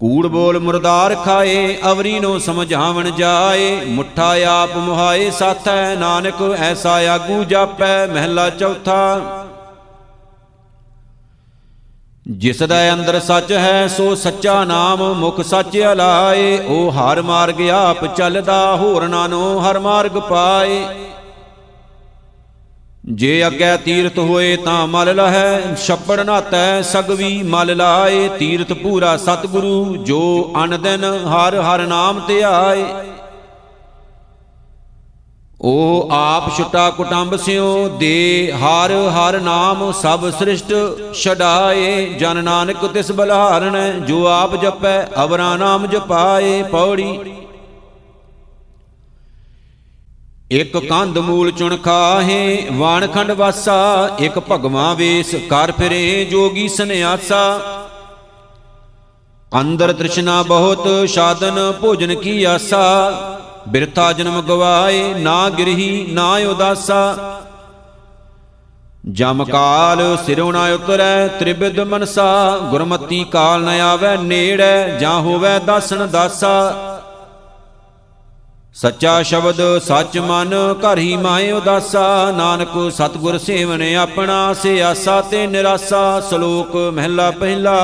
[0.00, 7.44] ਕੂੜ ਬੋਲ ਮੁਰਦਾਰ ਖਾਏ, ਅਵਰੀ ਨੂੰ ਸਮਝਾਵਣ ਜਾਏ, ਮੁੱਠਾ ਆਪ ਮੁਹਾਏ ਸਾਥੈ, ਨਾਨਕ ਐਸਾ ਆਗੂ
[7.44, 9.20] ਜਾਪੈ, ਮਹਿਲਾ ਚੌਥਾ।
[12.28, 18.06] ਜਿਸ ਦਾ ਅੰਦਰ ਸੱਚ ਹੈ, ਸੋ ਸੱਚਾ ਨਾਮ ਮੁਖ ਸੱਚ ਅਲਾਏ, ਉਹ ਹਰ ਮਾਰਗ ਆਪ
[18.06, 20.84] ਚੱਲਦਾ ਹੋਰਨਾਂ ਨੂੰ ਹਰ ਮਾਰਗ ਪਾਏ।
[23.06, 29.96] ਜੇ ਅੱਗੇ ਤੀਰਥ ਹੋਏ ਤਾਂ ਮਲ ਲਹੈ, ਛੱਪੜ ਨਾਤੈ ਸਗਵੀ ਮਲ ਲਾਏ। ਤੀਰਥ ਪੂਰਾ ਸਤਿਗੁਰੂ,
[29.96, 32.84] ਜੋ ਅਨ ਦਿਨ ਹਰ ਹਰ ਨਾਮ ਧਿਆਏ
[35.60, 40.74] ਉਹ ਆਪ ਛੁਟਾ ਕੁਟੰਬ ਸਿਓ ਦੇ ਹਰ ਹਰ ਨਾਮ ਸਭ ਸ੍ਰਿਸ਼ਟ
[41.14, 47.18] ਛਡਾਏ। ਜਨ ਨਾਨਕ ਤਿਸ ਬਲਹਾਰਣ, ਜੋ ਆਪ ਜਪੈ, ਅਵਰਾ ਨਾਮ ਜਪਾਏ। ਪੌੜੀ
[50.50, 57.60] ਇਕ ਕੰਧ ਮੂਲ ਚੁਣ ਖਾਹੇ ਵਾਣਖੰਡ ਵਾਸਾ, ਇਕ ਭਗਵਾ ਵੇਸ, ਕਰ ਫਿਰੇ ਜੋਗੀ ਸੰਿਆਸਾ
[59.60, 63.12] ਅੰਦਰ ਤ੍ਰਿਸ਼ਨਾ ਬਹੁਤ, ਸਾਧਨ ਭੋਜਨ ਕੀ ਆਸਾ।
[63.68, 67.16] ਬਿਰਥਾ ਜਨਮ ਗਵਾਏ, ਨਾ ਗਿਰਹੀ, ਨਾ ਉਦਾਸਾ।
[69.08, 76.08] ਜਮ ਕਾਲ ਸਿਰੋਂ ਨਾ ਉਤਰੈ ਤ੍ਰਿਬਿਦ ਮਨਸਾ। ਗੁਰਮਤੀ ਕਾਲ ਨ ਆਵੈ, ਨੇੜੈ, ਜਾਂ ਹੋਵੈ ਦਾਸਨ
[76.10, 76.85] ਦਾਸਾ।
[78.76, 85.46] ਸੱਚਾ ਸ਼ਬਦ ਸੱਚ ਮਨ ਘਰ ਹੀ ਮਾਏ ਉਦਾਸਾ। ਨਾਨਕ ਸਤਗੁਰ ਸੇਵਨ ਆਪਣਾ ਸੇ ਆਸਾ ਤੇ
[85.46, 87.76] ਨਿਰਾਸਾ। ਸ਼ਲੋਕ ਮਹਿਲਾ ਪਹਿਲਾ।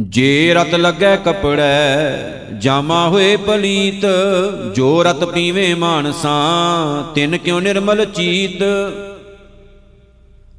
[0.00, 2.18] ਜੇ ਰਤ ਲੱਗੈ ਕਪੜੈ,
[2.58, 4.04] ਜਾਮਾ ਹੋਏ ਪਲੀਤ।
[4.74, 6.36] ਜੋ ਰਤ ਪੀਵੇ ਮਾਨਸਾ,
[7.14, 8.62] ਤਿਨ ਕਿਉ ਨਿਰਮਲ ਚੀਤ।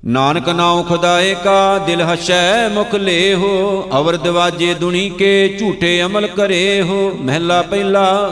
[0.05, 6.81] ਨਾਨਕ ਨਾਉ ਖੁਦਾਏ ਕਾ ਦਿਲ ਹਸ਼ੈ ਮੁਖ ਲੇਹੋ, ਅਵਰ ਦਵਾਜੇ ਦੁਨੀ ਕੇ ਝੂਠੇ ਅਮਲ ਕਰੇ
[6.81, 8.29] ਹੋ, ਮਹਿਲਾ ਪਹਿਲਾ।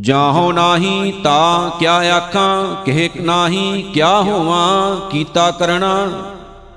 [0.00, 6.08] ਜਾਹੋ ਨਾਹੀ ਤਾ ਕਿਆ ਆਖਾਂ, ਕਹਿ ਨਾਹੀ ਕਿਆ ਹੋਵਾਂ, ਕੀਤਾ ਕਰਣਾ।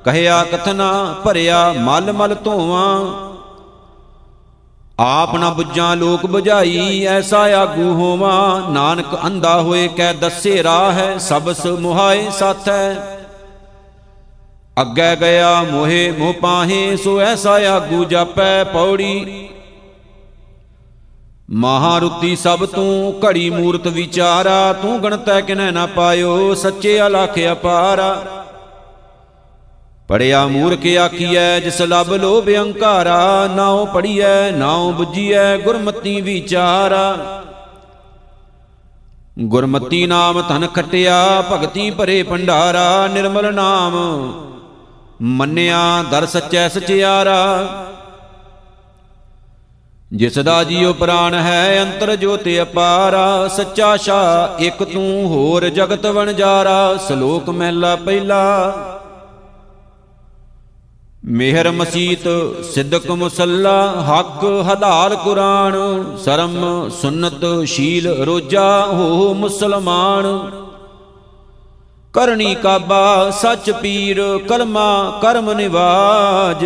[0.05, 3.28] ਕਹਿਆ ਕਥਨਾ ਭਰਿਆ ਮਲ ਮਲ ਧੋਵਾਂ।
[4.99, 11.17] ਆਪ ਨਾ ਬੁੱਝਾਂ ਲੋਕ 부ਝਾਈ ਐਸਾ ਆਗੂ ਹੋਵਾਂ। ਨਾਨਕ ਅੰਧਾ ਹੋਏ ਕੈ ਦੱਸੇ ਰਾਹ ਹੈ,
[11.17, 12.93] ਸਬਸ ਮੁਹਾਏ ਸਾਥੈ।
[14.81, 19.49] ਅੱਗੇ ਗਿਆ ਮੋਹੇ, ਮੋਹ ਪਾਹੇ, ਸੋ ਐਸਾ ਆਗੂ ਜਾਪੈ ਪੌੜੀ।
[21.51, 28.38] ਮਹਾਰੁਤੀ ਸਭ ਤੂੰ ਘੜੀ ਮੂਰਤ ਵਿਚਾਰਾ, ਤੂੰ ਗਣਤੈ ਕਿਨੈ ਨਾ ਪਾਇਓ, ਸੱਚੇ ਅਲਖ ਅਪਾਰਾ।
[30.09, 37.17] ਪੜਿਆ ਮੂਰਖ ਆਖੀਐ, ਜਿਸ ਲਬ ਲੋਭ ਅਹੰਕਾਰਾ ਨਾਉ ਪੜੀਐ ਨਾਉ ਬੁੱਝੀਐ, ਗੁਰਮਤੀ ਵਿਚਾਰਾ।
[39.39, 43.93] ਗੁਰਮਤੀ ਨਾਮ ਧਨ ਖਟਿਆ, ਭਗਤੀ ਭਰੇ ਭੰਡਾਰਾ, ਨਿਰਮਲ ਨਾਮ
[45.21, 47.67] ਮੰਨਿਆ, ਦਰ ਸੱਚੈ ਸਚਿਆਰਾ।
[50.13, 56.97] ਜਿਸ ਦਾ ਜੀਉ ਪ੍ਰਾਨ ਹੈ, ਅੰਤਰ ਜੋਤਿ ਅਪਾਰਾ, ਸੱਚਾ ਸ਼ਾ, ਇਕ ਤੂੰ ਹੋਰ ਜਗਤ ਵਣਜਾਰਾ,
[57.07, 58.73] ਸ਼ਲੋਕ ਮਹਿਲਾ ਪਹਿਲਾ।
[61.29, 65.73] ਮਿਹਰ ਮਸੀਤ, ਸਿੱਦਕ ਮੁਸੱਲਾ, ਹੱਕ ਹਲਾਲ ਕੁਰਾਨ,
[66.23, 70.51] ਸ਼ਰਮ ਸੁਨਤ ਸ਼ੀਲ ਰੋਜਾ, ਹੋ ਮੁਸਲਮਾਨ।
[72.13, 76.65] ਕਰਨੀ ਕਾਬਾ, ਸੱਚ ਪੀਰ ਕਲਮਾ ਕਰਮ ਨਿਵਾਜ।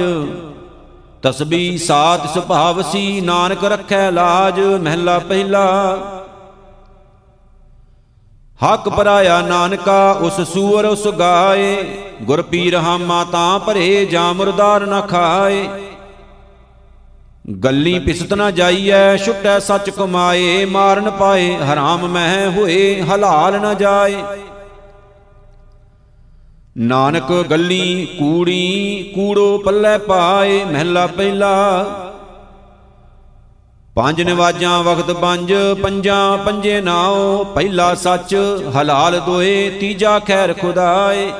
[1.23, 5.97] ਤਸਬੀ ਸਾਤ ਸੁਭਾਵ ਸੀ, ਨਾਨਕ ਰੱਖੈ ਲਾਜ, ਮਹਿਲਾ ਪਹਿਲਾ।
[8.63, 11.84] ਹੱਕ ਪਰਾਇਆ ਨਾਨਕਾ, ਉਸ ਸੂਰ ਉਸ ਗਾਏ।
[12.21, 15.69] ਗੁਰ ਪੀਰ ਹਾਮਾ ਤਾਂ ਭਰੇ ਜਾ ਮੁਰਦਾਰ ਨਾ ਖਾਏ।
[17.63, 24.23] ਗੱਲੀ ਪਿਸਤ ਨਾ ਜਾਈਐ, ਛੁਟੈ ਸੱਚ ਕਮਾਏ। ਮਾਰਨ ਪਾਏ, ਹਰਾਮ ਮਹਿ ਹੋਏ, ਹਲਾਲ ਨਾ ਜਾਏ।
[26.78, 31.86] ਨਾਨਕ ਗੱਲੀ, ਕੂੜੀ, ਕੂੜੋ ਪੱਲੇ ਪਾਏ, ਮਹਿਲਾ ਪਹਿਲਾ
[33.95, 35.53] ਪੰਜ ਨਿਵਾਜਾਂ ਵਖਤ ਪੰਜ,
[35.84, 38.36] ਪੰਜਾਂ ਪੰਜੇ ਨਾਓ ਪਹਿਲਾ ਸੱਚ,
[38.75, 41.32] ਹਲਾਲ ਦੋਏ, ਤੀਜਾ ਖੈਰ ਖੁਦਾਏ।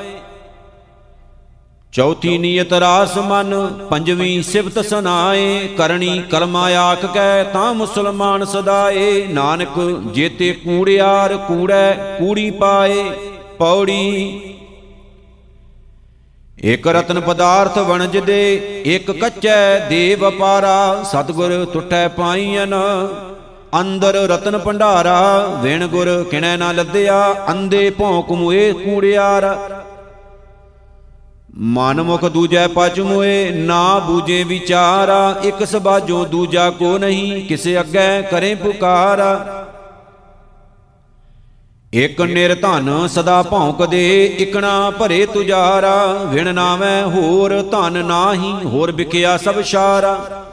[1.92, 3.54] ਚੌਥੀ ਨੀਅਤ ਰਾਸ ਮਨ,
[3.90, 9.78] ਪੰਜਵੀਂ ਸਿਫਤ ਸੁਨਾਏ ਕਰਨੀ ਕਲਮਾ ਆਖ ਕੈ ਤਾਂ ਮੁਸਲਮਾਨ ਸਦਾਏ। ਨਾਨਕ
[10.14, 13.04] ਜੇਤੇ ਕੂੜਿਆਰ ਕੂੜੈ, ਕੂੜੀ ਪਾਏ,
[13.58, 14.53] ਪੌੜੀ
[16.64, 18.54] ਇਕ ਰਤਨ ਪਦਾਰਥ ਵਣਜ ਦੇ,
[18.86, 22.74] ਇਕ ਕੱਚੈ ਦੇ ਵਪਾਰਾ ਸਤਗੁਰ ਟੁੱਟੈ ਪਾਈਨ
[23.80, 29.44] ਅੰਦਰ ਰਤਨ ਭੰਡਾਰਾ, ਵਿਣ ਗੁਰ ਕਿਣੈ ਨਾ ਲੱਦਿਆ, ਅੰਦੇ ਭੌਂਕ ਮੁਏ ਕੂੜਿਆਰ।
[31.56, 38.22] ਮਨ ਮੁਖ ਦੂਜੈ ਪਚ ਮੁਏ, ਨਾ ਬੂਝੇ ਵਿਚਾਰਾ, ਇਕ ਸਬਾਜੋ ਦੂਜਾ ਕੋ ਨਹੀਂ, ਕਿਸੇ ਅੱਗੇ
[38.30, 39.63] ਕਰੇ ਪੁਕਾਰਾ।
[41.94, 49.60] ਇਕ ਨਿਰਧਨ ਸਦਾ ਭੌਂਕਦੇ, ਇਕਣਾ ਭਰੇ ਤੁਜਾਰਾ। ਵਿਣ ਨਾਵੇਂ ਹੋਰ ਧਨ ਨਾਹੀ, ਹੋਰ ਵਿਕਿਆ ਸਭ
[49.60, 50.44] ਸ਼ਾਰਾ।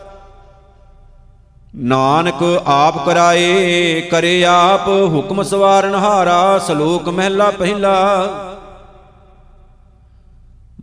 [1.75, 8.27] ਨਾਨਕ ਆਪ ਕਰਾਏ, ਕਰੇ ਆਪ ਹੁਕਮ ਸਵਾਰਨ ਹਾਰਾ, ਸ਼ਲੋਕ ਮਹਿਲਾ ਪਹਿਲਾ।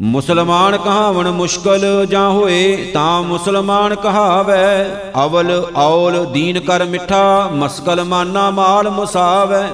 [0.00, 4.84] ਮੁਸਲਮਾਨ ਕਹਾਵਣ ਮੁਸ਼ਕਲ ਜਾਂ ਹੋਏ, ਤਾਂ ਮੁਸਲਮਾਨ ਕਹਾਵੈ,
[5.24, 9.68] ਅਵਲ ਔਲ ਦੀਨ ਕਰ ਮਿੱਠਾ, ਮਸਕਲ ਮਾਨਾ ਮਾਲ ਮੁਸਾਵੈ।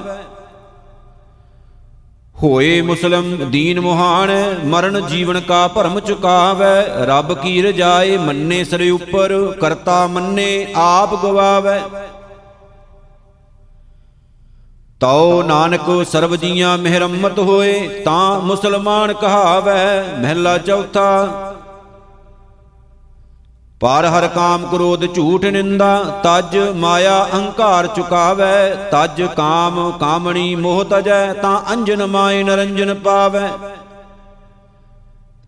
[2.43, 4.31] ਹੋਏ ਮੁਸਲਮ ਦੀਨ ਮੁਹਾਨ,
[4.65, 11.81] ਮਰਨ ਜੀਵਨ ਕਾ ਭਰਮ ਚੁਕਾਵੈ, ਰੱਬ ਕੀ ਰਜਾਏ ਮੰਨੇ ਸਰੇ ਉੱਪਰ, ਕਰਤਾ ਮੰਨੇ ਆਪ ਗਵਾਵੈ।
[14.99, 21.54] ਤਉ ਨਾਨਕ ਸਰਬ ਜੀਆਂ ਮਿਹਰਮਤ ਹੋਏ, ਤਾਂ ਮੁਸਲਮਾਨ ਕਹਾਵੈ, ਮਹਿਲਾ ਚੌਥਾ
[23.79, 31.33] ਪਰ ਹਰ ਕਾਮ ਕ੍ਰੋਧ ਝੂਠ ਨਿੰਦਾ, ਤਜ ਮਾਇਆ ਅਹੰਕਾਰ ਚੁਕਾਵੈ, ਤਜ ਕਾਮ ਕਾਮਣੀ ਮੋਹ ਤਜੈ,
[31.33, 33.49] ਤਾਂ ਅੰਜਨ ਮਾਇ ਨਰੰਜਨ ਪਾਵੈ।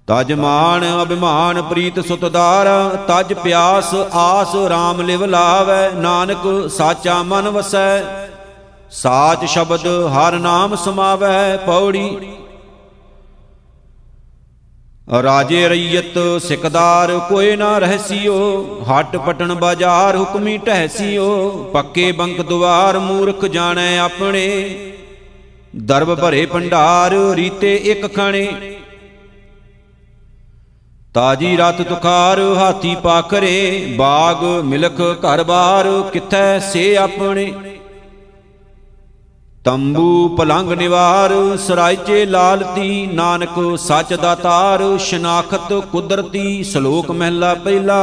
[0.07, 2.67] ਤਜ ਮਾਨ ਅਭਿਮਾਨ ਪ੍ਰੀਤ ਸੁਤਦਾਰ,
[3.07, 8.03] ਤਜ ਪਿਆਸ ਆਸ RAM ਲਿਵ ਲਾਵੈ, ਨਾਨਕ ਸਾਚਾ ਮਨ ਵਸੈ।
[8.91, 12.17] ਸਾਚ ਸ਼ਬਦ ਹਰ ਨਾਮ ਸਮਾਵੈ, ਪੌੜੀ
[15.23, 18.37] ਰਾਜੇ ਰਈਅਤ ਸਿਕਦਾਰ ਕੋਏ ਨਾ ਰਹਿਸੀਓ,
[18.83, 24.47] ਹਟ ਪਟਣ ਬਾਜ਼ਾਰ ਹੁਕਮੀ ਟਹਿਸੀਓ, ਪੱਕੇ ਬੰਕ ਦੁਆਰ ਮੂਰਖ ਜਾਣੈ ਆਪਣੇ।
[25.75, 28.75] ਦਰਬ ਭਰੇ ਭੰਡਾਰ ਰੀਤੇ ਇੱਕ ਖਾਣੇ।
[31.13, 37.53] ਤਾਜੀ ਰਤ ਤੁਖਾਰ ਹਾਥੀ ਪਾਖਰੇ, ਬਾਗ ਮਿਲਖ ਘਰ-ਬਾਰ ਕਿੱਥੈ ਸੇ ਆਪਣੇ।
[39.67, 47.99] ਤੰਬੂ ਪਲੰਗ ਨਿਵਾਰ, ਸਰਾਇਚੇ ਲਾਲਤੀ, ਨਾਨਕ ਸੱਚ ਦਾ ਤਾਰ, ਸ਼ਨਾਖਤ ਕੁਦਰਤੀ ਸ਼ਲੋਕ ਮਹਿਲਾ ਪਹਿਲਾ।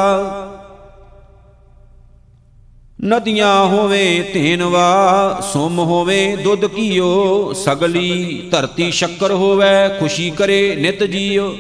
[3.05, 11.55] ਨਦੀਆਂ ਹੋਵੇ ਧੇਨਵਾ ਸੁਮ ਹੋਵੇ ਦੁੱਧ ਕੀਓ, ਸਗਲੀ ਧਰਤੀ ਸ਼ੱਕਰ ਹੋਵੇ, ਖੁਸ਼ੀ ਕਰੇ ਨਿਤ ਜੀਓ।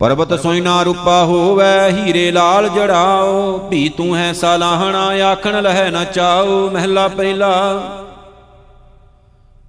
[0.00, 6.70] ਪਰਬਤ ਸੋਇਨਾ ਰੂਪਾ ਹੋਵੇ, ਹੀਰੇ ਲਾਲ ਜੜਾਓ। ਭੀ ਤੂੰ ਹੈ ਸਾਲਾਹਣਾ, ਆਖਣ ਲਹਿ ਨਾ ਚਾਓ,
[6.70, 7.80] ਮਹਿਲਾ ਪਹਿਲਾ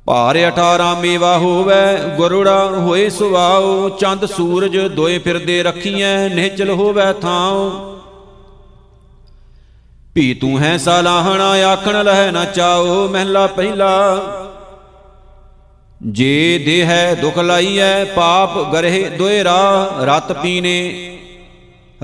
[0.05, 7.69] ਭਾਰ 18 ਮੇਵਾ ਹੋਵੇ, ਗੁਰੜਾ ਹੋਏ ਸੁਵਾਓ ਚੰਦ ਸੂਰਜ ਦੋਏ ਫਿਰਦੇ ਰੱਖੀਐ, ਨਿਹਚਲ ਹੋਵੇ ਥਾਉ।
[10.13, 14.15] ਭੀ ਤੂੰ ਹੈ ਸਾਲਾਹਣਾ, ਆਖਣ ਲਹਿ ਨਾ ਚਾਓ, ਮਹਿਲਾ ਪਹਿਲਾ
[16.01, 21.17] ਜੇ ਦੇਹ ਦੁਖ ਲਾਈਐ ਪਾਪ ਗਰਹਿ ਦੋਇ ਰਾ ਰਤ ਪੀਨੇ।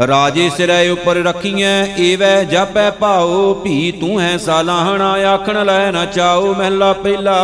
[0.08, 6.54] ਰਾਜੇ ਸਿਰੈ ਉਪਰ ਰਖੀਐ, ਏਵੈ ਜਾਪੈ ਭਾਉ, ਭੀ ਤੂੰ ਹੈ ਸਾਲਾਹਣਾ ਆਖਣ ਲੈ ਨਾ ਚਾਓ
[6.54, 7.38] ਮਹਿਲਾ ਪਹਿਲਾ।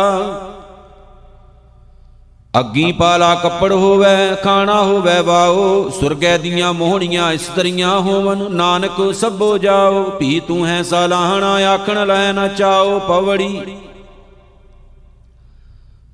[2.60, 10.02] ਅੱਗੀ ਪਾਲਾ ਕੱਪੜ ਹੋਵੇ, ਖਾਣਾ ਹੋਵੇ ਵਾਓ ਸੁਰਗੈ ਦੀਆਂ ਮੋਹਣੀਆਂ ਇਸਤਰੀਆਂ ਹੋਵਨ, ਨਾਨਕ ਸਭੋ ਜਾਓ
[10.10, 13.60] ਭੀ ਤੂੰ ਹੈ ਸਾਲਾਹਣਾ ਆਖਣ ਲੈ ਨਾ ਚਾਓ ਪਵੜੀ।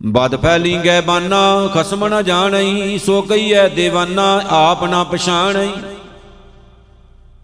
[0.03, 5.71] ਬਦ ਫੈਲੀ ਗੈ ਬਾਨਾ, ਖਸਮ ਨ ਜਾਣਈ, ਸੋ ਕਈਐ ਦੇਵਾਨਾ, ਆਪ ਨਾ ਪਛਾਣਈ।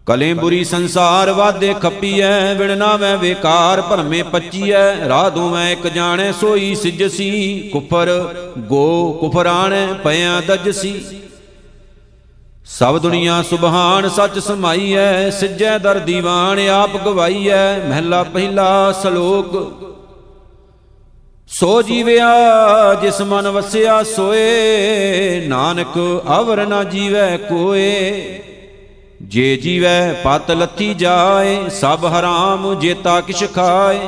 [0.06, 6.74] ਕਲੇ ਬੁਰੀ ਸੰਸਾਰ ਵਾਦੇ ਖੱਪੀਐ ਵਿਣ ਨਾਵੇਂ ਵੇਕਾਰ ਭਰਮੇ ਪੱਚੀਐ, ਰਾਹ ਦੋਵੇਂ ਇੱਕ ਜਾਣੈ, ਸੋਈ
[6.74, 11.00] ਸਿਜਸੀ, ਕੁਫਰ ਗੋ ਕੁਫਰਾਣੈ ਪਿਆ ਦਜਸੀ।
[12.66, 19.91] ਸਭ ਦੁਨੀਆ ਸੁਭਾਨ ਸੱਚ ਸਮਾਈਐ, ਸਿਜੈ ਦਰ ਦੀਵਾਨ, ਆਪ ਗਵਾਈਐ, ਮਹਿਲਾ ਪਹਿਲਾ ਸ਼ਲੋਕ।
[21.52, 22.28] ਸੋ ਜੀਵਿਆ
[22.94, 25.98] ਜਿਸ ਮਨ ਵਸਿਆ ਸੋਏ, ਨਾਨਕ
[26.40, 28.22] ਅਵਰ ਨਾ ਜੀਵੈ ਕੋਏ।
[29.22, 34.00] ਜੇ ਜੀਵੈ ਪਤ ਲੱਥੀ ਜਾਏ, ਸਭ ਹਰਾਮ ਜੇਤਾ ਕਿਛ ਖਾਏ।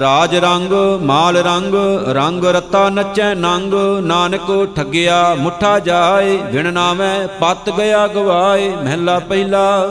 [0.00, 0.72] ਰਾਜ ਰੰਗ,
[1.02, 1.74] ਮਾਲ ਰੰਗ
[2.08, 9.88] ਰੰਗ ਰਤਾ ਨਚੈ ਨੰਗ, ਨਾਨਕ ਠੱਗਿਆ ਮੁੱਠਾ ਜਾਏ ਵਿਣ ਨਾਵੇਂ ਪਤ ਗਿਆ ਗਵਾਏ, ਮਹਿਲਾ ਪਹਿਲਾ।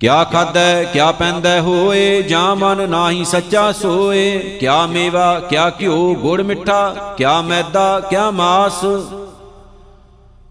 [0.00, 4.38] ਕਿਆ ਖਾਦੈ ਕਿਆ ਪੈਂਦੈ ਹੋਏ, ਜਾਂ ਮਨ ਨਾਹੀ ਸੱਚਾ ਸੋਏ?
[4.38, 7.14] ਕਿਆ ਮੇਵਾ, ਕਿਆ ਘਿਓ ਗੁੜ ਮਿੱਠਾ?
[7.16, 8.84] ਕਿਆ ਮੈਦਾ, ਕਿਆ ਮਾਸ?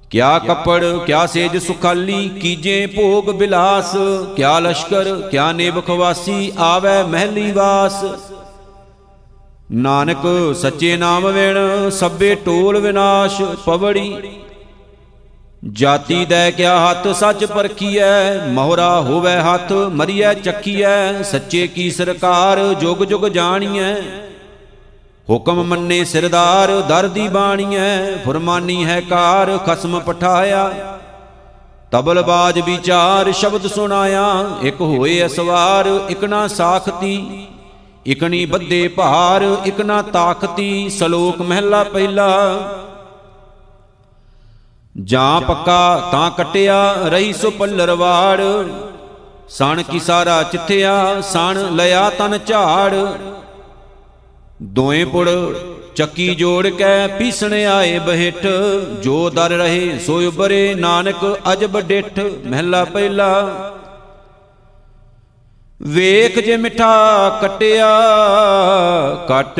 [0.10, 3.96] ਕਿਆ ਕੱਪੜ, ਕਿਆ ਸੇਜ ਸੁਖਾਲੀ, ਕੀਜੇ ਭੋਗ ਬਿਲਾਸ?
[4.36, 8.06] ਕਿਆ ਲਸ਼ਕਰ, ਕਿਆ ਨੇਬ ਖਵਾਸੀ, ਆਵੇ ਮਹਿਲੀ ਵਾਸ?
[9.72, 14.18] ਨਾਨਕ, ਸੱਚੇ ਨਾਮ ਵਿਣ, ਸਭੇ ਟੋਲ ਵਿਨਾਸ਼, ਪਵੜੀ
[15.74, 22.98] ਜਾਤੀ ਦੇ ਕਿਆ ਹੱਥ ਸੱਚ ਪਰਖੀਐ, ਮੋਹਰਾ ਹੋਵੇ ਹੱਥ ਮਰੀਐ, ਚੱਕੀਐ, ਸੱਚੇ ਕੀ ਸਰਕਾਰ ਜੁਗ
[22.98, 23.94] ਜੁਗ ਜਾਣੀਐ।
[25.30, 30.72] ਹੁਕਮ ਮੰਨੇ ਸਿਰਦਾਰ, ਦਰ ਦੀ ਬਾਣੀਐ, ਫਰਮਾਨੀ ਹੈ ਕਾਰ, ਖਸਮ ਪਠਾਇਆ।
[31.92, 37.48] ਤਬਲ ਬਾਜ ਵਿਚਾਰ, ਸ਼ਬਦ ਸੁਣਾਇਆ, ਇੱਕ ਹੋਏ ਅਸਵਾਰ ਇਕ ਨਾ ਸਾਖਤੀ।
[38.08, 42.60] ਇਕਣੀ ਬੱਦੇ ਭਾਰ, ਇਕ ਨਾ ਤਾਕਤੀ, ਸ਼ਲੋਕ ਮਹਿਲਾ ਪਹਿਲਾ।
[44.96, 48.42] ਜਾਂ ਪੱਕਾ ਤਾਂ ਕਟਿਆ ਰਹੀ ਸੋ ਪੱਲਰਵਾੜ
[49.50, 52.94] ਸਣ ਕੀ ਸਾਰਾ ਚਿੱਥਿਆ, ਸਣ ਲਿਆ ਤਨ ਝਾੜ।
[54.64, 55.30] ਦੋਏ ਪੁੜ
[55.96, 58.48] ਚੱਕੀ ਜੋੜ ਕੇ ਪੀਸਣ ਆਏ ਬਹਿਟ
[59.04, 63.32] ਜੋ ਦਰ ਰਹੇ ਸੋ ਉਬਰੇ ਨਾਨਕ ਅਜਬ ਡਿਠ, ਮਹਿਲਾ ਪਹਿਲਾ।
[65.82, 67.90] ਵੇਖ ਜੇ ਮਿੱਠਾ ਕਟਿਆ,
[69.30, 69.60] ਕਟ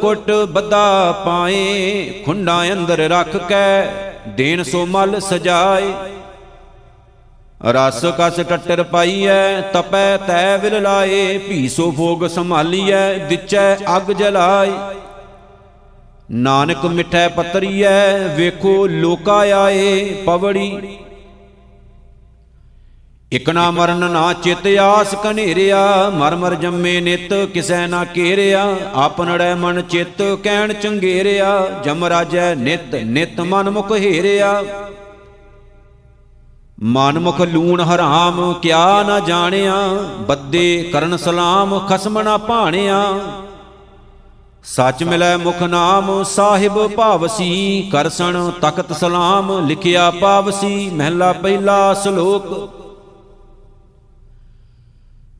[0.00, 5.92] ਕੁੱਟ ਬੱਦਾ ਪਾਏ। ਖੁੰਡਾ ਅੰਦਰ ਰੱਖ ਕੇ ਦੇਣ ਸੋ ਮਲ ਸਜਾਏ।
[7.72, 14.72] ਰਸ ਕਸ ਟੱਟਰ ਪਾਈਐ, ਤਪੈ ਤੈ ਵਿਲ ਲਾਏ, ਭੀਸੋ ਭੋਗ ਸੰਭਾਲੀਐ, ਦਿਚੈ ਅਗ ਜਲਾਏ।
[16.30, 20.98] ਨਾਨਕ ਮਿਠੈ ਪਤਰੀਐ, ਵੇਖੋ ਲੋਕਾ ਆਏ, ਪਵੜੀ
[23.34, 29.54] ਇਕ ਨਾ ਮਰਨ ਨਾ ਚਿਤ ਆਸ ਕਨੇਰਿਆ, ਮਰ ਮਰ ਜੰਮੇ ਨਿਤ ਕਿਸੈ ਨਾ ਕੇਰਿਆ। ਆਪਨੜੈ
[29.54, 34.64] ਮਨ ਚਿਤ ਕਹਿਣ ਚੰਗੇਰਿਆ, ਜਮ ਰਾਜੈ ਨਿਤ ਨਿਤ ਮਨ ਮੁਖ ਹੀਰਿਆ।
[36.82, 39.74] ਮਨ ਮੁਖ ਲੂਣ ਹਰਾਮ ਕਿਆ ਨਾ ਜਾਣਿਆ,
[40.20, 43.20] ਬੱਦੇ ਕਰਨ ਸਲਾਮ ਖਸਮ ਨਾ ਭਾਣਿਆ।
[44.64, 52.83] ਸੱਚ ਮਿਲੈ ਮੁਖ ਨਾਮ ਸਾਹਿਬ ਭਾਵਸੀ, ਕਰਸਣ ਤਖਤ ਸਲਾਮ ਲਿਖਿਆ ਪਾਵਸੀ, ਮਹਿਲਾ ਪਹਿਲਾ ਸ਼ਲੋਕ।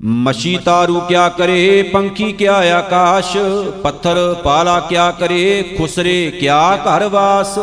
[0.07, 3.37] ਮਸ਼ੀ ਤਾਰੂ ਕਿਆ ਕਰੇ, ਪੰਖੀ ਕਿਆ ਆਕਾਸ਼,
[3.83, 7.59] ਪੱਥਰ ਪਾਲਾ ਕਿਆ ਕਰੇ, ਖੁਸਰੇ ਕਿਆ ਘਰ ਵਾਸ।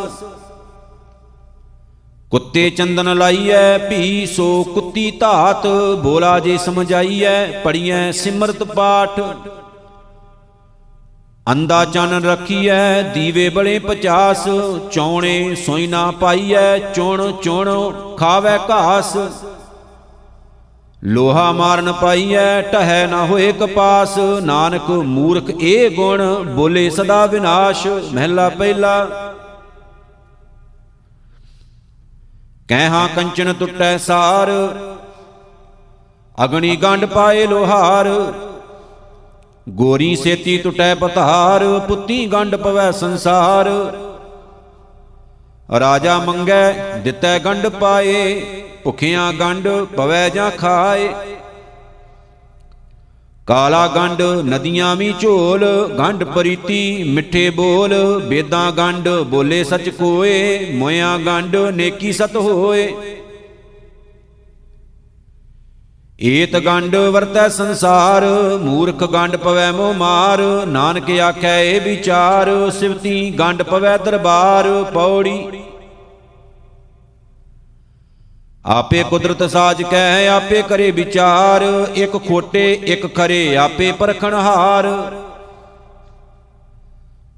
[2.31, 5.67] ਕੁੱਤੇ ਚੰਦਨ ਲਾਈਐ, ਭੀ ਸੋ ਕੁੱਤੀ ਧਾਤ
[6.03, 9.19] ਬੋਲਾ ਜੇ ਸਮਝਾਈਐ, ਪੜੀਐ ਸਿਮਰਤ ਪਾਠ।
[11.51, 14.47] ਅੰਦਾ ਚਨ ਰਖੀਐ, ਦੀਵੇ ਬਲੇ 50
[14.91, 19.17] ਚੌਣੇ ਸੋਈ ਨਾ ਪਾਈਐ, ਚੁਣ ਚੁਣ ਖਾਵੇ ਘਾਸ।
[21.03, 28.49] ਲੋਹਾ ਮਾਰਨ ਪਾਈਐ ਟਹਿ ਨਾ ਹੋਏ ਕਪਾਸ। ਨਾਨਕ ਮੂਰਖ ਇਹ ਗੁਣ, ਬੋਲੇ ਸਦਾ ਵਿਨਾਸ਼, ਮਹਿਲਾ
[28.49, 29.05] ਪਹਿਲਾ।
[32.67, 34.49] ਕਹਿ ਕੰਚਨ ਟੁੱਟੈ ਸਾਰ,
[36.43, 38.09] ਅਗਣੀ ਗੰਢ ਪਾਏ ਲੋਹਾਰ।
[39.69, 43.69] ਗੋਰੀ ਸੇਤੀ ਟੁੱਟੈ ਪਤਾਰ, ਪੁੱਤੀ ਗੰਢ ਪਵੈ ਸੰਸਾਰ।
[45.79, 49.67] ਰਾਜਾ ਮੰਗੈ, ਦਿੱਤੈ ਗੰਢ ਪਾਏ। ਭੁਖਿਆਂ ਗੰਢ
[49.97, 51.09] ਪਵੈ ਜਾਂ ਖਾਏ।
[53.47, 55.65] ਕਾਲਾ ਗੰਢ, ਨਦੀਆਂ ਵੀ ਝੋਲ,
[55.97, 57.93] ਗੰਢ ਪਰੀਤੀ ਮਿੱਠੇ ਬੋਲ
[58.27, 62.93] ਬੇਦਾਂ ਗੰਢ ਬੋਲੇ ਸਚ ਕੋਏ, ਮੋਇਆਂ ਗੰਢ ਨੇਕੀ ਸਤ ਹੋਏ।
[66.21, 68.25] ਏਤ ਗੰਢ ਵਰਤੈ ਸੰਸਾਰ,
[68.61, 75.60] ਮੂਰਖ ਗੰਢ ਪਵੈ ਮੋ ਮਾਰ, ਨਾਨਕ ਆਖੈ ਏ ਵਿਚਾਰ, ਸਿਵਤੀ ਗੰਢ ਪਵੈ ਦਰਬਾਰ, ਪੌੜੀ
[78.65, 81.61] ਆਪੇ ਕੁਦਰਤ ਸਾਜ ਕਹਿ ਆਪੇ ਕਰੇ ਵਿਚਾਰ।
[81.95, 84.87] ਇੱਕ ਖੋਟੇ ਇੱਕ ਖਰੇ ਆਪੇ ਪਰਖਣ ਹਾਰ।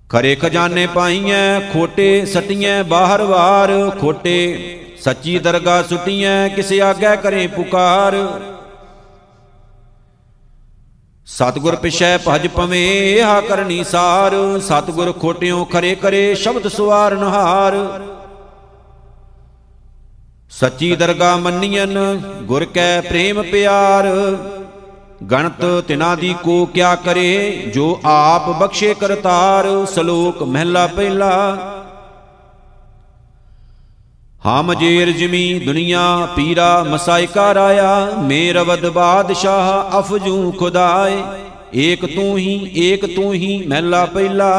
[0.09, 3.71] ਖਰੇ ਖਜ਼ਾਨੇ ਪਾਈਐ ਖੋਟੇ ਸਟੀਐ ਬਾਹਰ ਵਾਰ।
[4.01, 8.15] ਖੋਟੇ ਸੱਚੀ ਦਰਗਾ ਸੁਟੀਐ ਕਿਸ ਆਗੈ ਕਰੇ ਪੁਕਾਰ।
[11.25, 17.75] ਸਤਗੁਰ ਪਿਛੈ ਭਜ ਪਵੇਂ ਏਹਾ ਕਰਨੀ ਸਾਰ। ਸਤਗੁਰ ਖੋਟਿਓ ਖਰੇ ਕਰੇ ਸ਼ਬਦ ਸੁਵਾਰਨ ਹਾਰ।
[20.59, 24.07] ਸੱਚੀ ਦਰਗਾ ਮੰਨੀਐਨ, ਗੁਰ ਕੈ ਪ੍ਰੇਮ ਪਿਆਰ।
[25.31, 31.31] ਗਣਤ ਤਿਨਾ ਦੀ ਕੋ ਕਿਆ ਕਰੇ, ਜੋ ਆਪ ਬਖਸ਼ੇ ਕਰਤਾਰ, ਸ਼ਲੋਕ ਮਹਿਲਾ ਪਹਿਲਾ।
[34.47, 41.21] ਹਮ ਜੇਰ ਜਮੀ ਦੁਨੀਆ, ਪੀਰਾ ਮਸਾਇਕਾ ਰਾਇਆ ਮੇਰਵਦ ਬਾਦਸ਼ਾਹ ਅਫਜੂ ਖੁਦਾਏ।
[41.75, 44.53] ਏਕ ਤੂੰ ਹੀ, ਏਕ ਤੂੰ ਹੀ ਮਹਿਲਾ ਪਹਿਲਾ।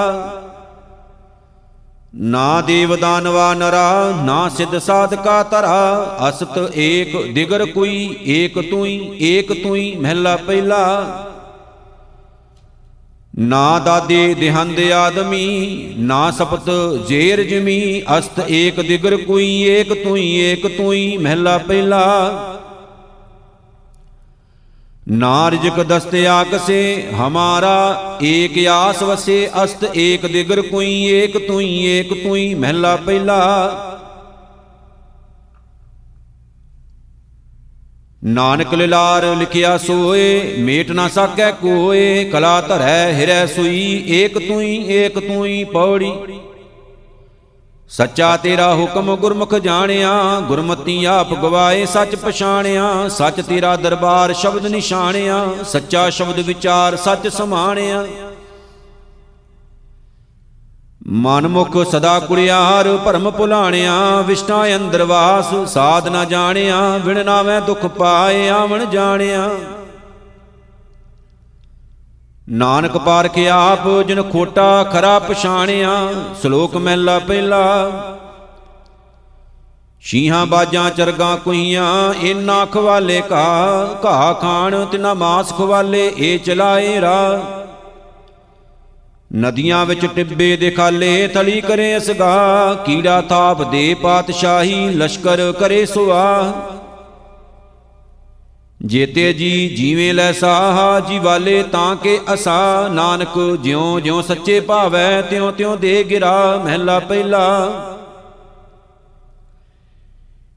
[2.21, 9.53] ਨਾ ਦੇਵ ਦਾਨਵਾ ਨਰਾ, ਨਾ ਸਿੱਧ ਸਾਧਕਾ ਤਰਾ ਅਸਤ ਏਕ, ਦਿਗਰ ਕੋਈ, ਏਕ ਤੂਈ ਏਕ
[9.63, 11.07] ਤੂਈ ਮਹਿਲਾ ਪਹਿਲਾ।
[13.39, 16.71] ਨਾ ਦਾਦੇ ਦਿਹੰਦ ਆਦਮੀ, ਨਾ ਸਪਤ
[17.09, 22.54] ਜੇਰ ਜਮੀ। ਅਸਤ ਏਕ, ਦਿਗਰ ਕੋਈ, ਏਕ ਤੂਈ ਏਕ ਤੂਈ ਮਹਿਲਾ ਪਹਿਲਾ।
[25.09, 32.15] ਨਾ ਰਿਜਕ ਦਸਤੇ ਆਕਸੇ, ਹਮਾਰਾ ਏਕ ਆਸ ਵਸੇ, ਅਸਤ ਏਕ ਦਿਗਰ ਕੋਈ, ਏਕ ਤੂਈ ਏਕ
[32.23, 33.41] ਤੂਈ ਮਹਿਲਾ ਪਹਿਲਾ।
[38.25, 45.19] ਨਾਨਕ ਲਿਲਾਰ ਲਿਖਿਆ ਸੋਏ, ਮੇਟ ਨਾ ਸਾਕੈ ਕੋਏ, ਕਲਾ ਧਰੈ ਹਿਰੈ ਸੂਈ, ਏਕ ਤੂਈ ਏਕ
[45.19, 46.13] ਤੂਈ ਪੌੜੀ।
[47.89, 55.47] ਸੱਚਾ ਤੇਰਾ ਹੁਕਮ ਗੁਰਮੁਖ ਜਾਣਿਆ, ਗੁਰਮਤੀ ਆਪ ਗਵਾਏ ਸੱਚ ਪਛਾਣਿਆ, ਸੱਚ ਤੇਰਾ ਦਰਬਾਰ ਸ਼ਬਦ ਨਿਸ਼ਾਨਿਆ
[55.65, 58.05] ਸੱਚਾ ਸ਼ਬਦ ਵਿਚਾਰ ਸੱਚ ਸਮਾਣਿਆ।
[61.07, 68.49] ਮਨਮੁਖ ਸਦਾ ਕੁੜਿਆਰ ਭਰਮ ਭੁਲਾਣਿਆ, ਵਿਸ਼ਟਾ ਅੰਦਰ ਵਾਸ, ਸਾਧ ਨਾ ਜਾਣਿਆ ਵਿਣ ਨਾਵੇਂ ਦੁਖ ਪਾਏ,
[68.49, 69.51] ਆਵਣ ਜਾਣਿਆ।
[72.51, 77.91] ਨਾਨਕ ਪਾਰਖ ਆਪ, ਜਿਨ ਖੋਟਾ ਖਰਾ ਪਛਾਣਿਆ, ਸ਼ਲੋਕ ਮਹਿਲਾ ਪਹਿਲਾ।
[80.01, 83.45] ਸ਼ੀਹਾਂ ਬਾਜਾਂ ਚਰਗਾ ਕੁਹੀਆਂ ਇਨਾ ਖਵਾਲੇ ਕਾ
[84.05, 87.43] ਘਾ ਖਾਣ ਤਿਨਾ ਮਾਸ ਖਵਾਲੇ, ਏ ਚਲਾਏ ਰਾ।
[89.37, 96.53] ਨਦੀਆਂ ਵਿੱਚ ਟਿੱਬੇ ਦੇ ਖਾਲੇ ਥਲੀ ਕਰੇ ਅਸਗਾ, ਕੀੜਾ ਤਾਪ ਦੇ ਪਾਤਸ਼ਾਹੀ, ਲਸ਼ਕਰ ਕਰੇ ਸੁਆਹ
[98.87, 105.23] ਜੇਤੇ ਜੀ ਜੀਵੇਂ ਲੈ ਸਾਹਾ, ਜੀ ਵਾਲੇ ਤਾਂ ਕੇ ਅਸਾ। ਨਾਨਕ ਜਿਉ ਜਿਉ ਸੱਚੇ ਭਾਵੈ,
[105.23, 107.71] ਤਿਉ ਤਿਉ ਦੇ ਗਿਰਾ ਮਹਿਲਾ ਪਹਿਲਾ।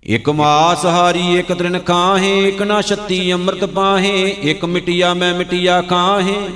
[0.03, 5.81] ਇਕ ਮਾਸ ਹਾਰੀ, ਇਕ ਤ੍ਰਿਨ ਖਾਹੇ, ਇਕ ਨਾ ਛੱਤੀ ਅੰਮ੍ਰਿਤ ਪਾਹੇ, ਇਕ ਮਿਟਿਆ ਮੈਂ ਮਿਟਿਆ
[5.81, 6.49] ਖਾਹੇ।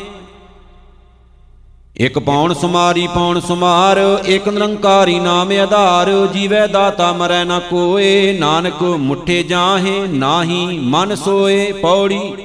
[1.96, 8.84] ਇਕ ਪੌਣ ਸੁਮਾਰੀ, ਪੌਣ ਸੁਮਾਰ, ਇਕ ਨਿਰੰਕਾਰੀ ਨਾਮ ਆਧਾਰ, ਜੀਵੈ ਦਾਤਾ ਮਰੈ ਨਾ ਕੋਏ, ਨਾਨਕ
[8.84, 12.36] ਮੁਠੇ ਜਾਹੇ, ਨਾਹੀ ਮਨ ਸੋਏ ਪੌੜੀ।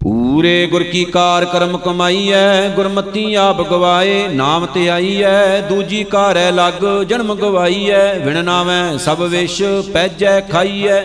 [0.00, 7.04] ਪੂਰੇ ਗੁਰ ਕੀ ਕਾਰ ਕਰਮ ਕਮਾਈਐ, ਗੁਰਮਤੀ ਆਪ ਗਵਾਏ, ਨਾਮ ਤੇ ਆਈਐ, ਦੂਜੀ ਕਾਰੈ ਲੱਗ,
[7.04, 9.62] ਜਨਮ ਗਵਾਈਐ, ਵਿਣ ਨਾਵੈ ਸਭ ਵਿਸ਼,
[9.92, 11.04] ਪੈਜੈ ਖਾਈਐ।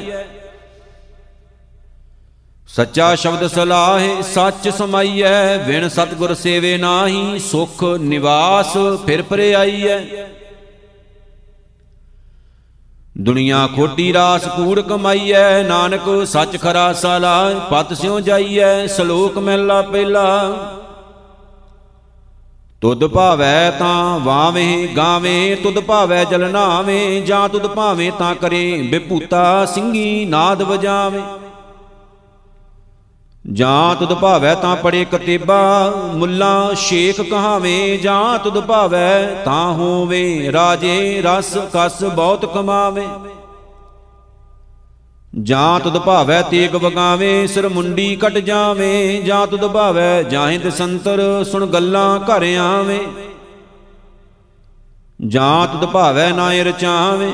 [2.74, 10.00] ਸੱਚਾ ਸ਼ਬਦ ਸਲਾਹੇ, ਸੱਚ ਸਮਾਈਐ ਵਿਣ ਸਤਗੁਰ ਸੇਵੇ ਨਾਹੀ, ਸੁਖ ਨਿਵਾਸ ਫਿਰ ਪਰੇ ਆਈਐ
[13.18, 20.26] ਦੁਨੀਆ ਖੋਟੀ ਰਾਸ ਕੂੜ ਕਮਾਈਐ, ਨਾਨਕ ਸੱਚ ਖਰਾ ਸਲਾਹ ਪਤ ਸਿਉ ਜਾਈਐ, ਸ਼ਲੋਕ ਮਹਿਲਾ ਪਹਿਲਾ।
[22.82, 29.66] ਤੁਧ ਭਾਵੈ ਤਾਂ ਵਾਵੇਂ ਗਾਵੇਂ, ਤੁਧ ਭਾਵੈ ਜਲ ਨਾਵੇਂ, ਜਾਂ ਤੁਧ ਭਾਵੇਂ ਤਾਂ ਕਰੇ ਬਿਪੂਤਾ
[29.66, 31.22] ਸਿੰਘੀ ਨਾਦ ਵਜਾਵੇਂ।
[33.46, 41.22] ਜਾਂ ਤੁਧ ਭਾਵੈ ਤਾਂ ਪੜੇ ਕਤੇਬਾ, ਮੁੱਲਾ ਸ਼ੇਖ ਕਹਾਵੇਂ ਜਾਂ ਤੁਧ ਭਾਵੈ ਤਾਂ ਹੋਵੇ ਰਾਜੇ,
[41.22, 43.08] ਰਸ ਕਸ ਬਹੁਤ ਕਮਾਵੇ।
[45.44, 51.44] ਜਾਂ ਤੁਧ ਭਾਵੈ ਤੇਗ ਵਗਾਵੇ, ਸਿਰ ਮੁੰਡੀ ਕਟ ਜਾਵੇ ਜਾਂ ਤੁਧ ਭਾਵੈ ਜਾਹੇ ਤੇ ਸੰਤਰ,
[51.52, 53.00] ਸੁਣ ਗੱਲਾਂ ਘਰ ਆਵੇ।
[55.28, 57.32] ਜਾਂ ਤੁਧ ਭਾਵੈ ਨਾ ਰਚਾਵੇ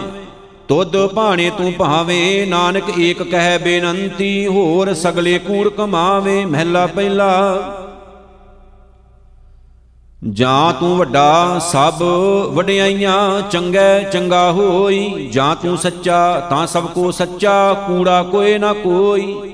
[0.70, 7.60] ਤੁਧ ਭਾਣੇ ਤੂੰ ਭਾਵੇਂ, ਨਾਨਕ ਏਕ ਕਹਿ ਬੇਨੰਤੀ, ਹੋਰ ਸਗਲੇ ਕੂੜ ਕਮਾਵੇ, ਮਹਿਲਾ ਪਹਿਲਾ।
[10.30, 12.04] ਜਾਂ ਤੂੰ ਵੱਡਾ, ਸਭ
[12.54, 19.54] ਵਡਿਆਈਆਂ, ਚੰਗੈ ਚੰਗਾ ਹੋਈ, ਜਾਂ ਤੂੰ ਸੱਚਾ, ਤਾਂ ਸਭ ਕੋ ਸੱਚਾ, ਕੂੜਾ ਕੋਏ ਨਾ ਕੋਈ।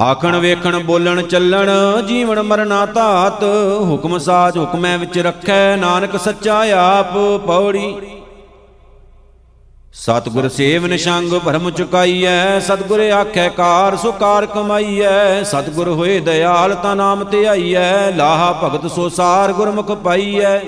[0.00, 1.70] ਆਖਣ ਵੇਖਣ ਬੋਲਣ ਚੱਲਣ,
[2.02, 3.44] ਜੀਵਨ ਮਰਨਾ ਧਾਤ,
[3.80, 7.96] ਹੁਕਮ ਸਾਜ ਹੁਕਮੈ ਵਿੱਚ ਰੱਖੈ, ਨਾਨਕ ਸੱਚਾ ਆਪ ਪੌੜੀ।
[9.94, 16.94] ਸਤਗੁਰ ਸੇਵ ਨਿਸ਼ੰਗ ਭਰਮ ਚੁਕਾਈਐ, ਸਤਗੁਰ ਆਖੈ ਕਾਰ ਸੋ ਕਾਰ ਕਮਾਈਐ, ਸਤਗੁਰ ਹੋਏ ਦਇਆਲ ਤਾ
[16.94, 20.58] ਨਾਮ ਤੇ ਆਈਐ, ਲਾਹਾ ਭਗਤ ਸੋ ਸਾਰ ਗੁਰਮੁਖ ਪਾਈਐ।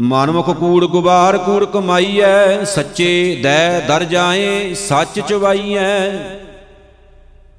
[0.00, 6.10] ਮਨਮੁਖ ਕੂੜ ਗੁਬਾਰ ਕੂੜ ਕਮਾਈਐ, ਸੱਚੇ ਦੈ ਦਰ ਜਾਏ, ਸੱਚ ਚਵਾਈਐ।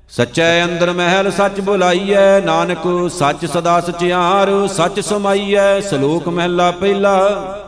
[0.09, 7.62] ਸੱਚੈ ਅੰਦਰ ਮਹਿਲ ਸੱਚ ਬੁਲਾਈਐ, ਨਾਨਕ ਸੱਚ ਸਦਾ ਸਚਿਆਰ, ਸੱਚ ਸਮਾਈਐ, ਸ਼ਲੋਕ ਮਹਿਲਾ ਪਹਿਲਾ।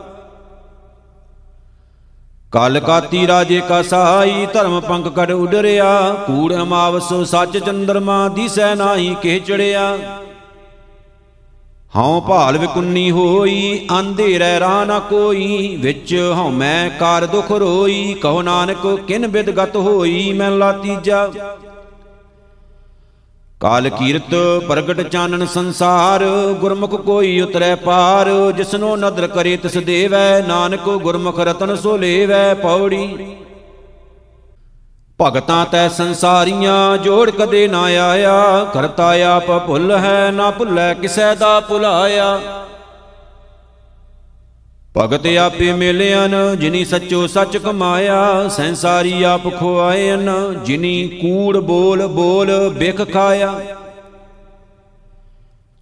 [2.52, 9.16] ਕਲ ਕਾਤੀ ਰਾਜੇ ਕਾ ਸਹਾਈ, ਧਰਮ ਪੰਕ ਕੜ ਉਡਰਿਆ। ਕੂੜ ਅਮਾਵਸ ਸੱਚ ਚੰਦਰਮਾ ਦੀਸੈ ਨਾਹੀ
[9.22, 9.96] ਕੇ ਚੜਿਆ।
[11.96, 18.42] ਹਉ ਭਾਲ ਵਿਕੁੰਨੀ ਹੋਈ, ਅੰਧੇਰੈ ਰਾਹ ਨਾ ਕੋਈ। ਵਿੱਚ ਹਉ ਮੈਂ ਕਾਰ ਦੁਖ ਰੋਈ, ਕਹੋ
[18.42, 21.30] ਨਾਨਕ ਕਿਨ ਬਿਦਗਤ ਹੋਈ, ਮੈਂ ਲਾ ਤੀਜਾ
[23.60, 24.34] ਕਾਲ ਕੀਰਤ
[24.68, 26.24] ਪ੍ਰਗਟ ਚਾਨਣ ਸੰਸਾਰ,
[26.60, 33.36] ਗੁਰਮੁਖ ਕੋਈ ਉਤਰੈ ਪਾਰ, ਜਿਸਨੋ ਨਦਰ ਕਰੇ ਤਿਸ ਦੇਵੈ, ਨਾਨਕ ਗੁਰਮੁਖ ਰਤਨ ਸੋ ਲੇਵੈ ਪੌੜੀ।
[35.20, 41.58] ਭਗਤਾਂ ਤੈ ਸੰਸਾਰੀਆਂ, ਜੋੜ ਕਦੇ ਨਾ ਆਇਆ, ਕਰਤਾ ਆਪ ਭੁੱਲ ਹੈ, ਨਾ ਭੁੱਲੈ ਕਿਸੈ ਦਾ
[41.60, 42.38] ਭੁਲਾਇਆ।
[44.96, 50.30] ਭਗਤ ਆਪੇ ਮਿਲਿਆਨ, ਜਿਨੀ ਸੱਚੋ ਸੱਚ ਕਮਾਇਆ, ਸੰਸਾਰੀ ਆਪ ਖੁਆਇਨ
[50.64, 53.52] ਜਿਨੀ ਕੂੜ ਬੋਲ ਬੋਲ ਬਿਖ ਖਾਇਆ।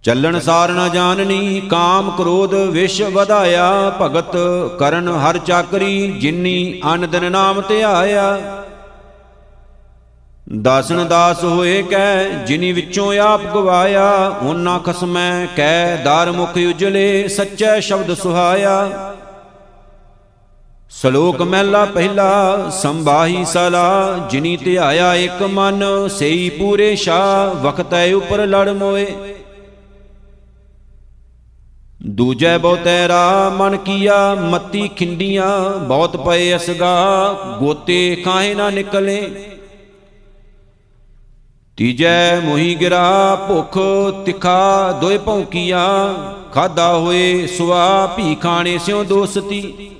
[0.03, 4.35] ਚੱਲਣ ਸਾਰ ਨ ਜਾਣਨੀ ਕਾਮ ਕ੍ਰੋਧ ਵਿਸ਼ ਵਧਾਇਆ, ਭਗਤ
[4.79, 8.64] ਕਰਨ ਹਰ ਚਾਕਰੀ, ਜਿਨੀ ਅਨ ਦਿਨ ਨਾਮ ਧਿਆਇਆ।
[10.61, 17.81] ਦਾਸਨ ਦਾਸ ਹੋਏ ਕੈ, ਜਿਨੀ ਵਿੱਚੋਂ ਆਪ ਗਵਾਇਆ ਉਹਨਾਂ ਖਸਮੈ ਕੈ, ਦਾਰ ਮੁਖ ਉਜਲੇ, ਸੱਚੇ
[17.81, 19.13] ਸ਼ਬਦ ਸੁਹਾਇਆ।
[20.89, 28.69] ਸ਼ਲੋਕ ਮਹਿਲਾ ਪਹਿਲਾ, ਸੰਭਾਹੀ ਸਲਾ, ਜਿਨੀ ਧਿਆਇਆ ਇੱਕ ਮਨ, ਸਈ ਪੂਰੇ ਸ਼ਾ ਵਖਤੈ ਉਪਰ ਲੜ
[28.69, 29.15] ਮੋਏ।
[32.05, 39.31] ਦੂਜੈ ਬਹੁਤੈ ਰਾ ਮਨ ਕੀਆ, ਮਤੀ ਖਿੰਡੀਆਂ, ਬਹੁਤ ਪਏ ਅਸਗਾ, ਗੋਤੇ ਕਾਹੇ ਨਾ ਨਿਕਲੇ।
[41.77, 43.77] ਤੀਜੈ ਮੋਹੀ ਗਿਰਾ ਭੁਖ
[44.25, 46.13] ਤਿਖਾ ਦੋਇ ਭੌਂਕੀਆਂ
[46.51, 49.91] ਖਾਦਾ ਹੋਏ ਸੁਆ ਭੀ ਖਾਣੇ ਸਿਉ ਦੋਸਤੀ।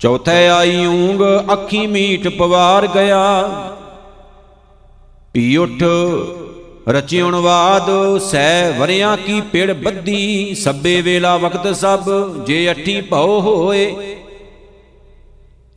[0.00, 1.22] ਚੌਥੇ ਆਈ ਊਂਗ,
[1.52, 3.22] ਅੱਖੀ ਮੀਟ ਪਵਾਰ ਗਿਆ।
[5.32, 5.82] ਪੀ ਉਠ,
[6.88, 12.10] ਰਚਿਉਣ ਬਾਦ ਸੈ ਵਰਿਆਂ ਕੀ ਪੇੜ ਬੱਦੀ ਸੱਬੇ ਵੇਲਾ ਵਕਤ ਸਭ,
[12.46, 14.13] ਜੇ ਅੱਠੀ ਭਉ ਹੋਏ।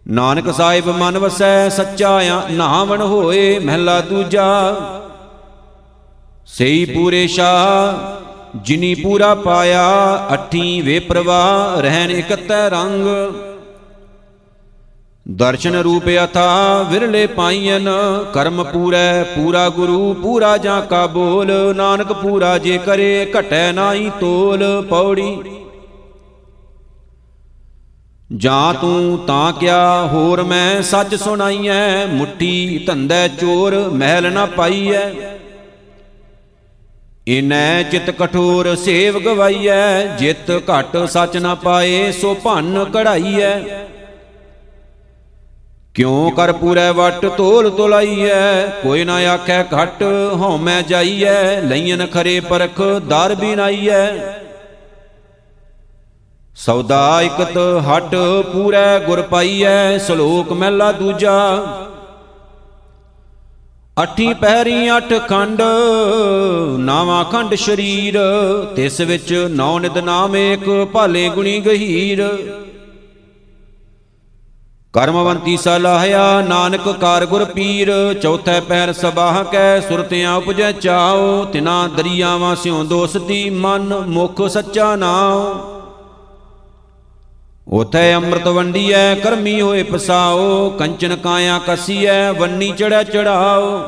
[0.07, 2.19] ਨਾਨਕ ਸਾਹਿਬ ਮਨ ਵਸੈ ਸੱਚਾ
[2.51, 4.75] ਨਾਵਣ ਹੋਏ ਮਹਿਲਾ ਦੂਜਾ।
[6.45, 7.49] ਸਈ ਪੂਰੇ ਸ਼ਾ
[8.55, 13.07] ਜਿਨੀ ਪੂਰਾ ਪਾਇਆ, ਅਠੀ ਵੇ ਪ੍ਰਵਾਹ ਰਹਿਣ ਇਕਤੈ ਰੰਗ।
[15.27, 17.89] ਦਰਸ਼ਨ ਰੂਪ ਅਥਾ, ਵਿਰਲੇ ਪਾਈਨ
[18.33, 24.85] ਕਰਮ ਪੂਰੈ, ਪੂਰਾ ਗੁਰੂ, ਪੂਰਾ ਜਾਂ ਕਾ ਬੋਲ, ਨਾਨਕ ਪੂਰਾ ਜੇ ਕਰੇ, ਘਟੈ ਨਾਹੀ ਤੋਲ,
[24.89, 25.37] ਪੌੜੀ।
[28.35, 32.05] ਜਾਂ ਤੂੰ ਤਾਂ ਕਿਆ ਹੋਰ ਮੈਂ ਸੱਚ ਸੁਣਾਈਐ?
[32.05, 35.09] ਮੁੱਠੀ ਧੰਦੈ ਚੋਰ, ਮਹਿਲ ਨਾ ਪਾਈਐ।
[37.27, 43.59] ਇਨੈ ਚਿਤ ਕਠੋਰ ਸੇਵ ਗਵਾਈਐ, ਜਿਤ ਘਟ ਸੱਚ ਨਾ ਪਾਏ ਸੋ ਭੰਨ ਕਢਾਈਐ।
[45.93, 48.67] ਕਿਉ ਕਰ ਪੂਰੈ ਵਟ ਤੋਲ ਤੋਲਾਈਐ?
[48.83, 50.03] ਕੋਈ ਨਾ ਆਖੈ ਘਟ
[50.33, 54.07] ਹਉਮੈ ਜਾਈਐ ਲਈਨ ਖਰੇ ਪਰਖ ਦਰ ਬਿਨਾਈਐ।
[56.57, 58.15] ਸੌਦਾ ਇਕਤ ਹਟ
[58.53, 61.35] ਪੂਰੈ ਗੁਰ ਪਾਈਐ, ਸ਼ਲੋਕ ਮਹਿਲਾ ਦੂਜਾ।
[64.03, 65.61] ਅਠੀ ਪਹਿਰੀ ਅਠ ਖੰਡ,
[66.79, 68.17] ਨਾਵਾ ਖੰਡ ਸ਼ਰੀਰ,
[68.75, 72.25] ਤਿਸ ਵਿੱਚ ਨੌ ਨਿਦ ਨਾਮ ਏਕ ਭਾਲੇ ਗੁਣੀ ਗਹੀਰ।
[74.93, 82.55] ਕਰਮਵੰਤੀ ਸਲਾਹਿਆ ਨਾਨਕ ਕਾਰ ਗੁਰ ਪੀਰ, ਚੌਥੇ ਪੈਰ ਸਬਾਹ ਕੈ, ਸੁਰਤਿਆਂ ਉਪਜੈ ਚਾਓ ਤਿਨਾ ਦਰਿਆਵਾਂ
[82.55, 85.76] ਸਿਉ ਦੋਸਤੀ ਮਨ ਮੁਖ ਸੱਚਾ ਨਾਉ।
[87.67, 93.81] ਉਥੇ ਅੰਮ੍ਰਿਤ ਵੰਡੀਐ, ਕਰਮੀ ਹੋਏ ਪਸਾਓ, ਕੰਚਨ ਕਾਇਆ ਕਸੀਐ, ਵੰਨੀ ਚੜੈ ਚੜਾਓ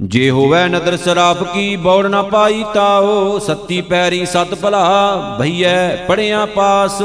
[0.00, 6.44] ਜੇ ਹੋਵੇ ਨਦਰ ਸਰਾਪ ਕੀ, ਬੌੜ ਨਾ ਪਾਈ ਤਾਓ, ਸੱਤੀ ਪੈਰੀ ਸਤ ਭਲਾ ਭਈਐ ਪੜਿਆ
[6.46, 7.02] ਪਾਸ।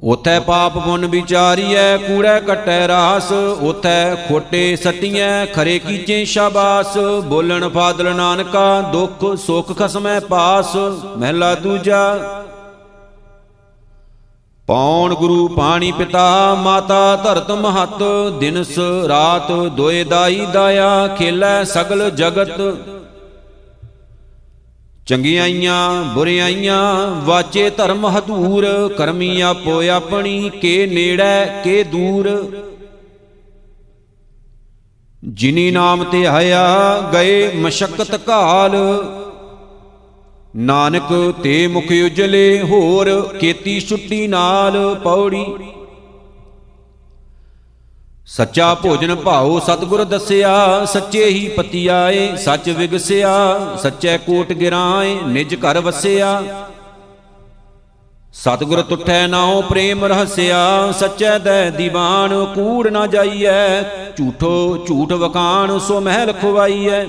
[0.00, 3.30] ਉਥੈ ਪਾਪ ਪੁੰਨ ਵਿਚਾਰੀਐ, ਕੂੜੈ ਕਟੈ ਰਾਸ।
[3.60, 10.74] ਉਥੈ ਖੋਟੇ ਸਟੀਐ ਖਰੇ ਕੀਚੇ ਸ਼ਾਬਾਸ। ਬੋਲਣ ਫਾਦਲ ਨਾਨਕਾ, ਦੁਖ ਸੁਖ ਖਸਮੈ ਪਾਸ।
[11.16, 12.42] ਮਹਿਲਾ ਦੂਜਾ,
[14.68, 18.02] ਪੌਣ ਗੁਰੂ ਪਾਣੀ ਪਿਤਾ, ਮਾਤਾ ਧਰਤ ਮਹਤ।
[18.40, 18.78] ਦਿਨਸ
[19.08, 22.60] ਰਾਤ ਦੋਏ ਦਾਈ ਦਾਇਆ, ਖੇਲੇ ਸਗਲ ਜਗਤ।
[25.06, 32.52] ਚੰਗਿਆਈਆਂ ਬੁਰਿਆਈਆਂ ਵਾਚੇ ਧਰਮ ਹਦੂਰ, ਕਰਮੀ ਆਪੋ ਆਪਣੀ, ਕੇ ਨੇੜੇ, ਕੇ ਦੂਰ।
[35.24, 38.72] ਜਿਨੀ ਨਾਮ ਤੇ ਆਇਆ, ਗਏ ਮਸ਼ਕਤ ਕਾਲ।
[40.56, 45.44] ਨਾਨਕ ਤੇ ਮੁਖ ਉਜਲੇ, ਹੋਰ ਕੀਤੀ ਛੁੱਟੀ ਨਾਲ, ਪੌੜੀ
[48.28, 53.34] ਸੱਚਾ ਭੋਜਨ ਭਾਉ ਸਤਿਗੁਰ ਦੱਸਿਆ, ਸੱਚੇ ਹੀ ਪਤੀ ਆਏ, ਸੱਚ ਵਿਗਸਿਆ,
[53.82, 56.42] ਸੱਚੇ ਕੋਟ ਗਿਰਾਏ, ਨਿਜ ਘਰ ਵਸਿਆ।
[58.34, 63.82] ਸਤਿਗੁਰ ਤੁਠੈ ਨਾਉ ਪ੍ਰੇਮ ਰਹਸਿਆ, ਸਚੈ ਦੈ ਦੀਵਾਨ ਕੂੜ ਨਾ ਜਾਈਐ,
[64.16, 67.04] ਝੂਠੋ ਝੂਠ ਵਕਾਣ ਸੋ ਮਹਿਲ ਖੁਵਾਈਐ।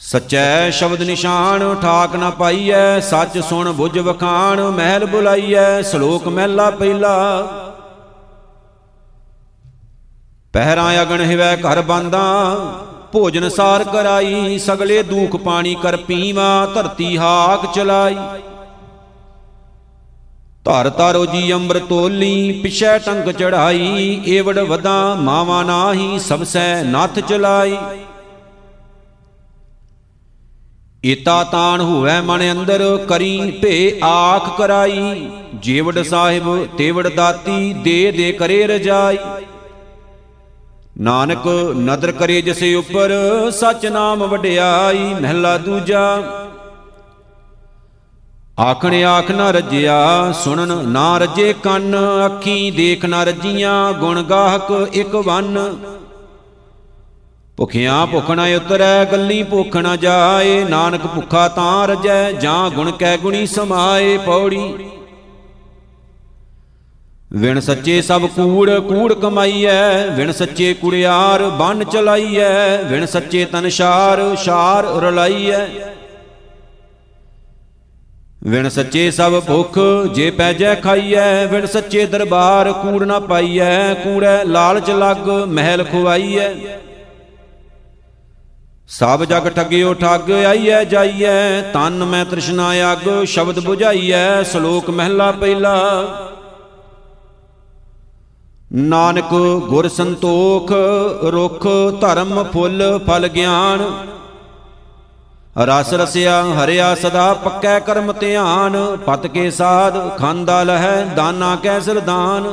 [0.00, 7.61] ਸਚੈ ਸ਼ਬਦ ਨਿਸ਼ਾਨ ਠਾਕ ਨਾ ਪਾਈਐ, ਸੱਚ ਸੁਣ ਬੁਝ ਵਖਾਣ ਮਹਿਲ ਬੁਲਾਈਐ, ਸ਼ਲੋਕ ਮਹਿਲਾ ਪਹਿਲਾ।
[10.54, 12.18] ਪਹਿਰਾ ਅਗਣ ਹਿਵੈ ਘਰ ਬਾਂਦਾ,
[13.12, 18.16] ਭੋਜਨ ਸਾਰ ਕਰਾਈ, ਸਗਲੇ ਦੂਖ ਪਾਣੀ ਕਰ ਪੀਵਾ, ਧਰਤੀ ਹਾਕ ਚਲਾਈ।
[20.64, 27.76] ਧਰ ਤਾਰੋ ਜੀ ਅੰਮ੍ਰਿਤ ਤੋਲੀ, ਪਿਛੈ ਟੰਕ ਚੜਾਈ ਏਵੜ ਵਦਾ ਮਾਵਾ ਨਾਹੀ, ਸਭਸੈ ਨੱਥ ਚਲਾਈ।
[31.04, 35.30] ਈਤਾ ਤਾਣ ਹੋਵੇ ਮਨ ਅੰਦਰ, ਕਰੀ ਭੇ ਆਖ ਕਰਾਈ।
[35.60, 39.18] ਜੀਵੜ ਸਾਹਿਬ, ਤੇਵੜ ਦਾਤੀ, ਦੇ ਦੇ ਕਰੇ ਰਜਾਈ।
[41.00, 43.10] ਨਾਨਕ ਨਦਰ ਕਰੇ ਜਿਸੇ ਉੱਪਰ
[43.50, 46.22] ਸਚ ਨਾਮ ਵਡਿਆਈ, ਮਹਿਲਾ ਦੂਜਾ।
[48.60, 55.14] ਆਖਣ ਆਖ ਨਾ ਰਜਿਆ, ਸੁਣਨ ਨਾ ਰਜੇ ਕੰਨ, ਅੱਖੀ ਦੇਖ ਨਾ ਰਜੀਆਂ, ਗੁਣ ਗਾਹਕ ਇੱਕ
[55.16, 55.76] ਵੰਨ।
[57.56, 63.16] ਭੁਖਿਆਂ ਭੁਖ ਨਾ ਉਤਰੈ, ਗੱਲੀ ਭੁਖ ਨਾ ਜਾਏ, ਨਾਨਕ ਭੁਖਾ ਤਾਂ ਰਜੈ, ਜਾਂ ਗੁਣ ਕੈ
[63.16, 64.74] ਗੁਣੀ ਸਮਾਏ, ਪੌੜੀ।
[67.32, 74.86] ਵਿਣ ਸੱਚੇ ਸਭ ਕੂੜ ਕੂੜ ਕਮਾਈਐ, ਵਿਣ ਸੱਚੇ ਕੁੜਿਆਰ ਬੰਨ ਚਲਾਈਐ, ਵਿਣ ਸੱਚੇ ਤਨਸ਼ਾਰ ਸ਼ਾਰ
[75.02, 75.58] ਰਲਾਈਐ।
[78.44, 79.78] ਵਿਣ ਸੱਚੇ ਸਭ ਭੁਖ
[80.14, 86.48] ਜੇ ਪੈਜੈ ਖਾਈਐ, ਵਿਣ ਸੱਚੇ ਦਰਬਾਰ ਕੂੜ ਨਾ ਪਾਈਐ, ਕੂੜੈ ਲਾਲਚ ਲੱਗ ਮਹਿਲ ਖੁਆਈਐ।
[88.88, 96.31] ਸਭ ਜਗ ਠੱਗਿਓ ਠੱਗ ਆਈਐ ਜਾਈਐ, ਤਨ ਮੈਂ ਤ੍ਰਿਸ਼ਨਾ ਅਗ ਸ਼ਬਦ 부ਝਾਈਐ ਸ਼ਲੋਕ ਮਹਿਲਾ ਪਹਿਲਾ।
[98.74, 99.28] ਨਾਨਕ
[99.68, 100.72] ਗੁਰ ਸੰਤੋਖ,
[101.24, 101.66] ਰੁਖ,
[102.00, 104.06] ਧਰਮ, ਫੁੱਲ, ਫਲ, ਗਿਆਨ।
[105.58, 112.52] ਰਸ ਰਸਿਆ, ਹਰਿਆ ਸਦਾ ਪੱਕੈ ਕਰਮ ਧਿਆਨ। ਪਤ ਕੇ ਸਾਧ, ਖਾਂਦਾ ਲਹੈ, ਦਾਨਾ ਕੈ ਸਰਦਾਨ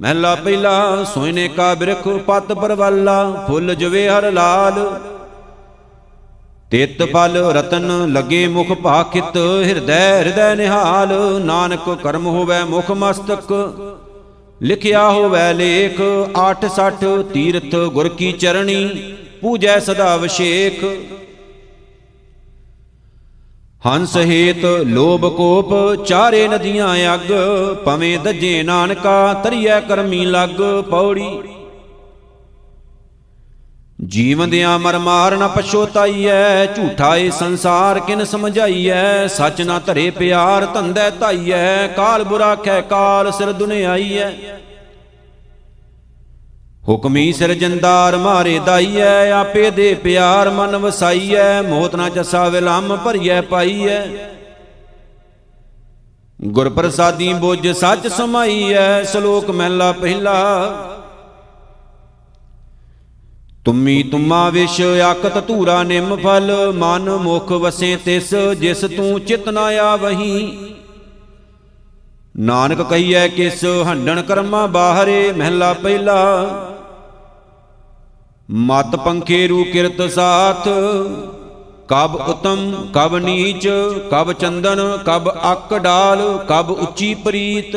[0.00, 5.00] ਮਹਿਲਾ ਪਹਿਲਾ, ਸੋਇਨੇ ਕਾ ਬਿਰਖ, ਪਤ ਪਰਵਾਲਾ, ਫੁੱਲ ਜਵੇ ਹਰ ਲਾਲ।
[6.70, 13.52] ਤਿਤ ਫਲ ਰਤਨ ਲਗੇ ਮੁਖ ਭਾਖਿਤ, ਹਿਰਦੈ ਹਿਰਦੈ ਨਿਹਾਲ। ਨਾਨਕ ਕਰਮ ਹੋਵੇ ਮੁਖ ਮਸਤਕ।
[14.64, 16.00] ਲਿਖਿਆ ਹੋਵੇ ਲੇਖ
[16.40, 18.78] 860 ਤੀਰਥ ਗੁਰ ਕੀ ਚਰਣੀ,
[19.40, 20.84] ਪੂਜੈ ਸਦਾ ਵਿਸ਼ੇਖ।
[23.86, 25.72] ਹੰਸ ਹੇਤ ਲੋਭ ਕੋਪ,
[26.04, 27.32] ਚਾਰੇ ਨਦੀਆਂ ਅਗ
[27.84, 31.28] ਪਵੇਂ ਦਜੇ ਨਾਨਕਾ, ਤਰੀਐ ਕਰਮੀ ਲੱਗ, ਪੌੜੀ
[34.04, 40.66] ਜੀਵਨ ਦਿਆਂ ਮਰ ਮਾਰ ਨ ਪਛੋਤਾਈਐ ਝੂਠਾ ਏ ਸੰਸਾਰ ਕਿਨ ਸਮਝਾਈਐ, ਸੱਚ ਨਾ ਧਰੇ ਪਿਆਰ
[40.66, 44.30] ਧੰਦੈ ਧਾਈਐ, ਕਾਲ ਬੁਰਾ ਖੈ ਕਾਲ ਸਿਰ ਦੁਨਿਆਈਐ।
[46.88, 54.00] ਹੁਕਮੀ ਸਿਰਜੰਦਾਰ ਮਾਰੇ ਦਾਈਐ, ਆਪੇ ਦੇ ਪਿਆਰ ਮਨ ਵਸਾਈਐ, ਮੋਤ ਨਾ ਜਸਾ ਵਿਲੰਮ ਭਰੀਐ ਪਾਈਐ।
[56.40, 60.34] ਗੁਰ ਪ੍ਰਸਾਦੀ ਬੁੱਝ ਸੱਚ ਸਮਾਈਐ, ਸ਼ਲੋਕ ਮਹਿਲਾ ਪਹਿਲਾ।
[63.64, 69.60] ਤੁਮੀ ਤੁਮਾ ਵਿਸ਼ ਆਕਤ ਧੂਰਾ ਨਿਮ ਫਲ, ਮਨ ਮੁਖ ਵਸੇ ਤਿਸ, ਜਿਸ ਤੂੰ ਚਿਤ ਨਾ
[69.60, 70.58] ਆਵਹੀ।
[72.36, 76.46] ਨਾਨਕ ਕਹੀਐ, ਕਿਸ ਹੰਡਣ ਕਰਮਾ ਬਾਹਰੇ, ਮਹਿਲਾ ਪਹਿਲਾ।
[78.50, 80.68] ਮਤ ਪੰਖੇ ਰੂ ਕਿਰਤ ਸਾਥ,
[81.88, 83.68] ਕਬ ਉਤਮ, ਕਬ ਨੀਚ,
[84.10, 87.76] ਕਬ ਚੰਦਨ, ਕਬ ਅਕ ਡਾਲ, ਕਬ ਉੱਚੀ ਪ੍ਰੀਤ।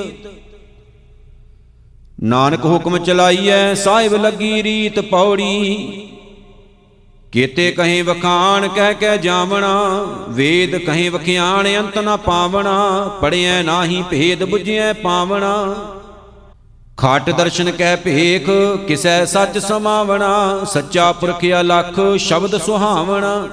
[2.23, 6.09] ਨਾਨਕ ਹੁਕਮ ਚਲਾਈਐ, ਸਾਹਿਬ ਲੱਗੀ ਰੀਤ ਪੌੜੀ।
[7.31, 14.43] ਕੀਤੇ ਕਹੇ ਵਖਾਣ, ਕਹਿ ਕਹਿ ਜਾਵਣਾ, ਵੇਦ ਕਹੇ ਵਖਿਆਣ, ਅੰਤ ਨਾ ਪਾਵਣਾ ਪੜਿਐ ਨਾਹੀ ਭੇਦ
[14.43, 15.75] 부ਝਿਐ ਪਾਵਣਾ।
[16.97, 18.49] ਖਾਟ ਦਰਸ਼ਨ ਕਹਿ ਭੇਖ,
[18.87, 23.47] ਕਿਸੈ ਸੱਚ ਸਮਾਵਣਾ, ਸੱਚਾ ਪੁਰਖ ਅਲਖ ਸ਼ਬਦ ਸੁਹਾਵਣਾ।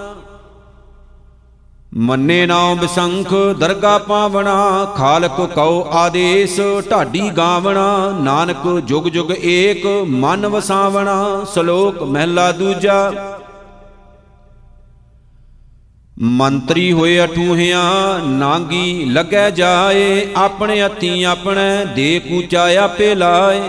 [1.96, 10.46] ਮੰਨੇ ਨਾਉ ਬਿਸੰਖ, ਦਰਗਾ ਪਾਵਣਾ, ਖਾਲਕ ਕਉ ਆਦੇਸ਼, ਢਾਡੀ ਗਾਵਣਾ, ਨਾਨਕ ਜੁਗ ਜੁਗ ਏਕ, ਮਨ
[10.46, 13.12] ਵਸਾਵਣਾ, ਸ਼ਲੋਕ ਮਹਿਲਾ ਦੂਜਾ।
[16.18, 23.62] ਮੰਤਰੀ ਹੋਏ ਅਠੂਹਿਆਂ, ਨਾਂਗੀ ਲੱਗੈ ਜਾਏ, ਆਪਣੇ ਹੱਥੀ ਆਪਣੇ, ਦੇ ਕੂਚਾ ਆਪੇ ਲਾਏ।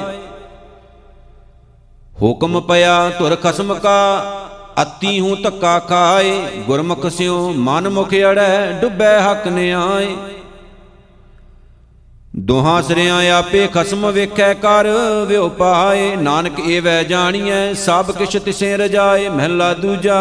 [2.22, 4.24] ਹੁਕਮ ਪਿਆ ਧੁਰ ਖਸਮ ਕਾ
[4.82, 10.16] ਅਤੀ ਹੂੰ ਧੱਕਾ ਖਾਏ, ਗੁਰਮੁਖ ਸਿਉ ਮਨ ਮੁਖ ਅੜੈ, ਡੁੱਬੈ ਹੱਕ ਨਿਆਏ
[12.38, 14.88] ਦੋਹਾਂ ਸਰਿਆਂ ਆਪੇ ਖਸਮ ਵੇਖੈ ਕਰ,
[15.28, 20.20] ਵਿਉ ਪਾਏ, ਨਾਨਕ ਏ ਵੈ ਜਾਣੀਐ, ਸਭ ਕਿਛ ਤਿਸੇ ਰਜਾਏ, ਮਹਿਲਾ ਦੂਜਾ।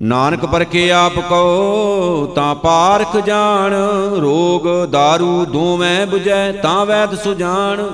[0.00, 3.74] ਨਾਨਕ ਪਰਖੇ ਆਪ ਕੋ ਤਾਂ ਪਾਰਖ ਜਾਣ,
[4.20, 7.90] ਰੋਗ दारू ਦੋਵੇਂ 부ਜੈ ਤਾਂ ਵੈਦ ਸੁਜਾਨ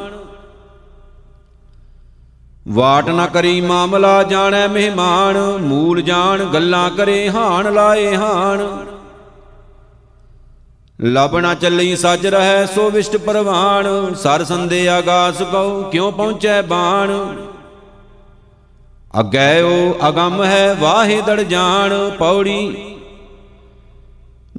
[2.68, 8.66] ਵਾਟ ਨਾ ਕਰੀ ਮਾਮਲਾ ਜਾਣੈ ਮਹਿਮਾਨ, ਮੂਲ ਜਾਣ ਗੱਲਾਂ ਕਰੇ ਹਾਨ ਲਾਏ ਹਾਨ
[10.98, 17.12] ਲਬਣਾ ਚੱਲੀ ਸੱਜ ਰਹਿ ਸੋ ਵਿਸ਼ਟ ਪਰਵਾਣ, ਸਰ ਸੰਦੇ ਆਗਾਸ ਕਉ ਕਿਉ ਪਹੁੰਚੈ ਬਾਣ।
[19.20, 22.97] ਅਗੈ ਉਹ ਅਗੰਮ ਹੈ ਵਾਹੇ ਦੜ ਜਾਣ, ਪੌੜੀ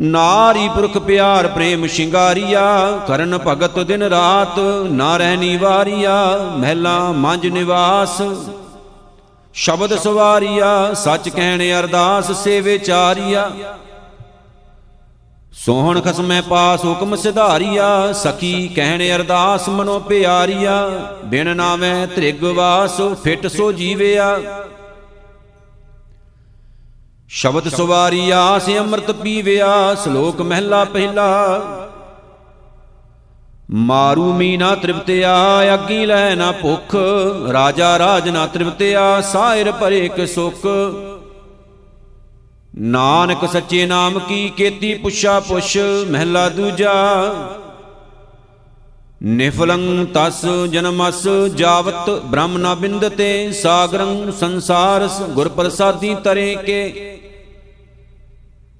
[0.02, 4.60] ਨਾਰੀ ਪੁਰਖ ਪਿਆਰ ਪ੍ਰੇਮ ਸ਼ਿੰਗਾਰੀਆ, ਕਰਨ ਭਗਤ ਦਿਨ ਰਾਤ,
[4.92, 8.22] ਨਾ ਰਹਿਨੀ ਵਾਰੀਆ, ਮਹਿਲਾ ਮੰਜ ਨਿਵਾਸ।
[9.54, 13.52] ਸ਼ਬਦ ਸਵਾਰੀਆ, ਸੱਚ ਕਹਿਣ ਅਰਦਾਸ ਸੇਵੇ ਚਾਰੀਆ।
[15.54, 20.90] ਸੋਹਣ ਖਸਮੈ ਪਾਸ ਹੁਕਮ ਸਿਧਾਰੀਆ, ਸਖੀ ਕਹਿਣ ਅਰਦਾਸ ਮਨੋ ਪਿਆਰੀਆ।
[21.26, 24.40] ਬਿਨ ਨਾਵੇਂ ਤ੍ਰਿਗ ਵਾਸ, ਫਿਟ ਸੋ ਜੀਵਿਆ।
[27.32, 31.26] ਸ਼ਬਦ ਸਵਾਰੀ ਆਸ ਅੰਮ੍ਰਿਤ ਪੀਵਿਆ ਸ਼ਲੋਕ ਮਹਿਲਾ ਪਹਿਲਾ।
[33.72, 35.36] ਮਾਰੂ ਮੀ ਨਾ ਤ੍ਰਿਪਤਿਆ,
[35.74, 36.96] ਅੱਗੀ ਲੈ ਨਾ ਭੁਖ,
[37.52, 40.66] ਰਾਜਾ ਰਾਜ ਨਾ ਤ੍ਰਿਪਤਿਆ, ਸਾਇਰ ਭਰੇ ਕੇ ਸੁਖ।
[42.78, 45.78] ਨਾਨਕ ਸੱਚੇ ਨਾਮ ਕੀ ਕੀਤੀ ਪੁੱਛਾ ਪੁੱਛ,
[46.10, 46.94] ਮਹਿਲਾ ਦੂਜਾ।
[49.24, 57.09] ਨਿਫਲੰ ਤਸ ਜਨਮਸ ਜਾਵਤ ਬ੍ਰਹਮ ਨਾ ਬਿੰਦਤੇ ਸਾਗਰੰ ਸੰਸਾਰਸ ਗੁਰ ਪ੍ਰਸਾਦੀ ਤਰੇ ਕੇ।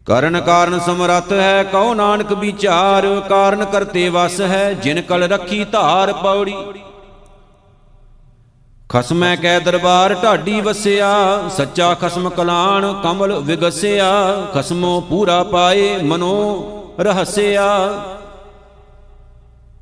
[0.10, 6.12] ਕਰਨ ਕਾਰਨ ਸਮਰੱਥ ਹੈ ਕਉ ਨਾਨਕ ਵਿਚਾਰ, ਕਾਰਨ ਕਰਤੇ ਵਸ ਹੈ, ਜਿਨ ਕਲ ਰੱਖੀ ਧਾਰ
[6.14, 6.56] ਪੌੜੀ।
[8.90, 11.12] ਖਸਮੈ ਕੈ ਦਰਬਾਰ ਢਾਡੀ ਵਸਿਆ,
[11.50, 14.10] ਸੱਚਾ ਖਸਮ ਕਲਾਣ ਕਮਲ ਵਿਗਸਿਆ,
[14.54, 16.36] ਖਸਮੋ ਪੂਰਾ ਪਾਏ ਮਨੋ
[17.00, 17.68] ਰਹਸਿਆ।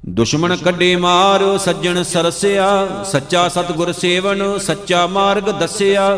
[0.09, 6.17] ਦੁਸ਼ਮਣ ਕੱਢੇ ਮਾਰ, ਸੱਜਣ ਸਰਸਿਆ, ਸੱਚਾ ਸਤਗੁਰ ਸੇਵਨ, ਸੱਚਾ ਮਾਰਗ ਦੱਸਿਆ।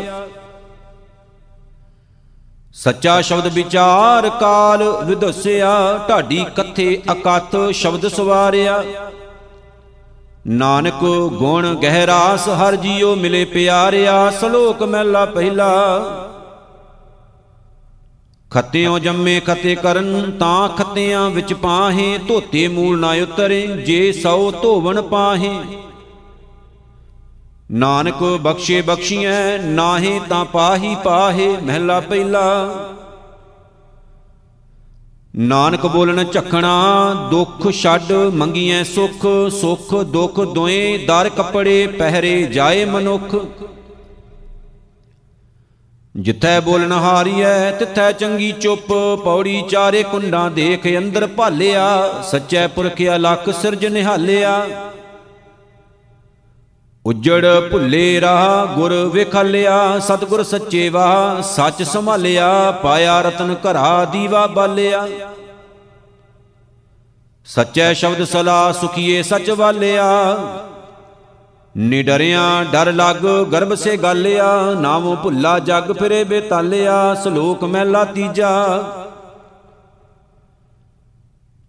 [2.74, 8.84] ਸੱਚਾ ਸ਼ਬਦ ਵਿਚਾਰ ਕਾਲ ਵਿਦਸਿਆ ਢਾਡੀ ਕਥੇ ਅਕਥ ਸ਼ਬਦ ਸਵਾਰਿਆ।
[10.46, 11.00] ਨਾਨਕ
[11.32, 15.98] ਗੁਣ ਗਹਿਰਾਸ, ਹਰ ਜੀਉ ਮਿਲੇ ਪਿਆਰਿਆ, ਸ਼ਲੋਕ ਮਹਿਲਾ ਪਹਿਲਾ।
[18.50, 25.02] ਖੱਤਿਓ ਜੰਮੇ ਖਤੇ ਕਰਨ, ਤਾਂ ਖੱਤਿਆਂ ਵਿੱਚ ਪਾਹੇ, ਧੋਤੇ ਮੂਲ ਨਾ ਉਤਰੇ, ਜੇ ਸੌ ਧੋਵਣ
[25.02, 25.60] ਪਾਹੇ।
[27.70, 32.42] ਨਾਨਕ ਬਖਸ਼ੇ ਬਖਸ਼ੀਐ, ਨਾਹੇ ਤਾਂ ਪਾਹੀ ਪਾਹੇ, ਮਹਿਲਾ ਪਹਿਲਾ।
[35.36, 39.26] ਨਾਨਕ ਬੋਲਣ ਝਖਣਾ, ਦੁੱਖ ਛੱਡ ਮੰਗੀਐ ਸੁਖ
[39.60, 43.36] ਸੁਖ ਦੁੱਖ ਦੋਏ, ਦਰ ਕੱਪੜੇ ਪਹਿਰੇ ਜਾਏ ਮਨੁੱਖ।
[46.16, 48.92] ਜਿੱਥੈ ਬੋਲਣ ਹਾਰੀਐ, ਤਿੱਥੈ ਚੰਗੀ ਚੁੱਪ,
[49.24, 54.66] ਪੌੜੀ ਚਾਰੇ ਕੁੰਡਾਂ ਦੇਖ ਅੰਦਰ ਭਾਲਿਆ, ਸੱਚੈ ਪੁਰਖ ਅਲਖ ਸਿਰਜ ਨਿਹਾਲਿਆ।
[57.06, 65.08] ਉਜੜ ਭੁੱਲੇ ਰਾਹ, ਗੁਰ ਵਿਖਾਲਿਆ, ਸਤਗੁਰ ਸੱਚੇ ਵਾ ਸੱਚ ਸੰਭਾਲਿਆ, ਪਾਇਆ ਰਤਨ ਘਰਾ ਦੀਵਾ ਬਾਲਿਆ।
[67.44, 70.38] ਸੱਚੇ ਸ਼ਬਦ ਸਲਾ, ਸੁਖੀਏ ਸੱਚ ਵਾਲਿਆ।
[71.76, 78.82] ਨਿਡਰਿਆਂ ਡਰ ਲੱਗ, ਗਰਭ ਸੇ ਗਾਲਿਆ। ਨਾਮ ਭੁੱਲਾ ਜਗ ਫਿਰੇ ਬੇਤਾਲਿਆ, ਸ਼ਲੋਕ ਮਹਿਲਾ ਤੀਜਾ।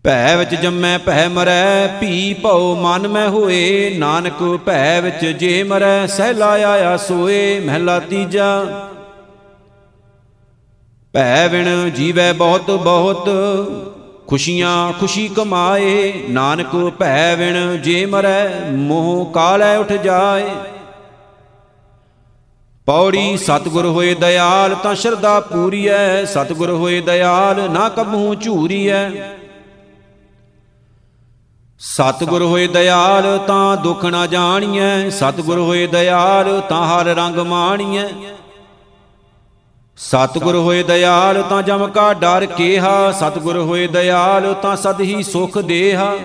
[0.05, 6.07] ਭੈ ਵਿੱਚ ਜੰਮੈ, ਭੈ ਮਰੈ, ਭੀ ਭਉ, ਮਨ ਮੈਂ ਹੋਏ। ਨਾਨਕ ਭੈ ਵਿੱਚ ਜੇ ਮਰੈ
[6.07, 8.65] ਸਹਿਲਾ ਆਇਆ ਸੋਏ, ਮਹਿਲਾ ਤੀਜਾ।
[11.13, 13.29] ਭੈ ਵਿਣ ਜੀਵੈ ਬਹੁਤ ਬਹੁਤ,
[14.27, 20.45] ਖੁਸ਼ੀਆਂ ਖੁਸ਼ੀ ਕਮਾਏ। ਨਾਨਕ ਭੈ ਵਿਣ ਜੇ ਮਰੈ, ਮੋਹ ਕਾਲੈ ਉਠ ਜਾਏ।
[22.85, 29.09] ਪੌੜੀ, ਸਤਗੁਰ ਹੋਏ ਦਇਆਲ, ਤਾਂ ਸ਼ਰਧਾ ਪੂਰੀਐ। ਸਤਗੁਰ ਹੋਏ ਦਇਆਲ, ਨਾ ਕਬਹੂ ਝੂਰੀਐ।
[31.81, 38.05] ਸਤਿਗੁਰ ਹੋਏ ਦਇਆਲ ਤਾਂ ਦੁੱਖ ਨਾ ਜਾਣੀਐ, ਸਤਿਗੁਰ ਹੋਏ ਦਇਆਲ ਤਾਂ ਹਰ ਰੰਗ ਮਾਣੀਐ।
[39.97, 45.57] ਸਤਿਗੁਰ ਹੋਏ ਦਇਆਲ ਤਾਂ ਜਮ ਕਾ ਡਰ ਕੇਹਾ, ਸਤਿਗੁਰ ਹੋਏ ਦਇਆਲ ਤਾਂ ਸਦ ਹੀ ਸੁਖ
[45.57, 46.15] ਦੇਹਾ।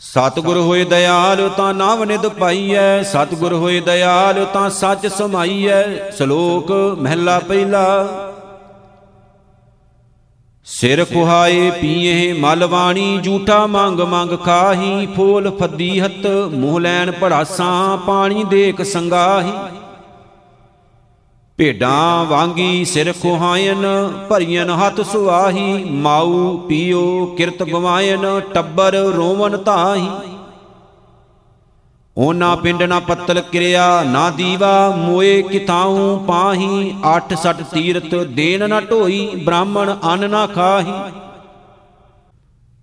[0.00, 7.38] ਸਤਿਗੁਰ ਹੋਏ ਦਇਆਲ ਤਾਂ ਨਾਮ ਨਿਦ ਪਾਈਐ, ਸਤਿਗੁਰ ਹੋਏ ਦਇਆਲ ਤਾਂ ਸੱਚ ਸਮਾਈਐ, ਸ਼ਲੋਕ ਮਹਿਲਾ
[7.38, 8.27] ਪਹਿਲਾ।
[10.68, 17.96] ਸਿਰ ਕੁਹਾਏ ਪੀਏ ਮਲ ਵਾਣੀ ਝੂਠਾ ਮੰਗ ਮੰਗ ਖਾਹੀ, ਫੋਲ ਫੱਦੀ ਹੱਤ ਮੂਹ ਲੈਣ ਪੜਾਸਾਂ
[17.98, 19.52] ਪਾਣੀ ਦੇਖ ਸੰਗਾਹੀ।
[21.58, 23.86] ਭੇਡਾਂ ਵਾਂਗੀ ਸਿਰ ਖੁਹਾਇਨ,
[24.28, 30.08] ਭਰੀਆਂ ਹੱਥ ਸੁਆਹੀ ਮਾਉ ਪੀਓ ਕਿਰਤ ਗਵਾਇਨ, ਟੱਬਰ ਰੋਵਨ ਤਾਹੀ
[32.18, 38.80] ਓਨਾ ਪਿੰਡ ਨਾ ਪੱਤਲ ਕਿਰਿਆ, ਨਾ ਦੀਵਾ, ਮੋਏ ਕਿਤਾਹੂ ਪਾਹੀ, ਅੱਠ ਸੱਟ ਤੀਰਤ ਦੇਨ ਨਾ
[38.80, 40.92] ਢੋਈ, ਬ੍ਰਾਹਮਣ ਅੰਨ ਨਾ ਖਾਹੀ।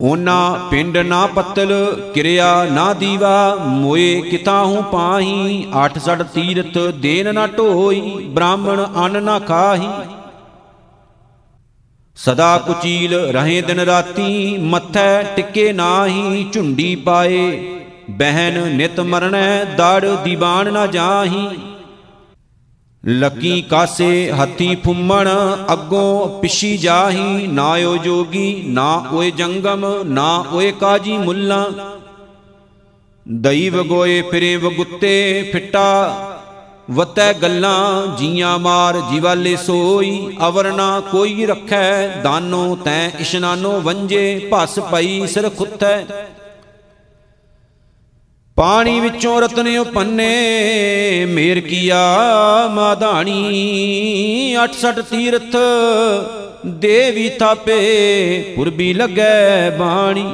[0.01, 1.73] ਓਨਾ ਪਿੰਡ ਨਾ ਪੱਤਲ
[2.13, 9.39] ਕਿਰਿਆ, ਨਾ ਦੀਵਾ, ਮੋਏ ਕਿਤਾਹੂ ਪਾਹੀ, ਅੱਠ ਸੱਟ ਤੀਰਤ ਦੇਨ ਨਾ ਢੋਈ, ਬ੍ਰਾਹਮਣ ਅੰਨ ਨਾ
[9.39, 9.89] ਖਾਹੀ।
[12.17, 17.74] ਸਦਾ ਕੁਚੀਲ ਰਹੇ ਦਿਨ ਰਾਤੀ, ਮੱਥੈ ਟਿੱਕੇ ਨਾਹੀ, ਝੁੰਡੀ ਪਾਏ।
[18.09, 21.49] ਬਹਿਨ ਨਿਤ ਮਰਣੈ ਦੜ ਦੀਵਾਨ ਨਾ ਜਾਹੀ।
[23.05, 25.29] ਲੱਕੀ ਕਾਸੇ ਹੱਥੀ ਫੁੰਮਣ
[25.73, 31.67] ਅੱਗੋਂ ਪਿਛੀ ਜਾਹੀ। ਨਾ ਓ ਜੋਗੀ, ਨਾ ਓਏ ਜੰਗਮ, ਨਾ ਓਏ ਕਾਜੀ ਮੁੱਲਾ।
[33.31, 36.21] ਦਈ ਵਗੋਏ ਫਿਰੇ ਵਗੁੱਤੇ ਫਿੱਟਾ।
[36.91, 45.27] ਵਤੈ ਗੱਲਾਂ ਜੀਆਂ ਮਾਰ ਜਿਵਾਲੇ ਸੋਈ। ਅਵਰਨਾ ਕੋਈ ਰੱਖੈ ਦਾਨੋ ਤੈ, ਇਸ਼ਨਾਨੋ ਵੰਜੇ, ਭਸ ਪਈ
[45.27, 46.05] ਸਿਰ ਖੁੱਥੈ।
[48.55, 51.97] ਪਾਣੀ ਵਿੱਚੋਂ ਰਤਨ ਉਪੰਨੇ, ਮੇਰ ਕੀਆ
[52.67, 55.55] ਮਾਧਾਣੀ 68 ਤੀਰਥ
[56.65, 60.25] ਦੇਵੀ ਥਾਪੇ ਪੁਰਬੀ ਲੱਗੈ ਬਾਣੀ।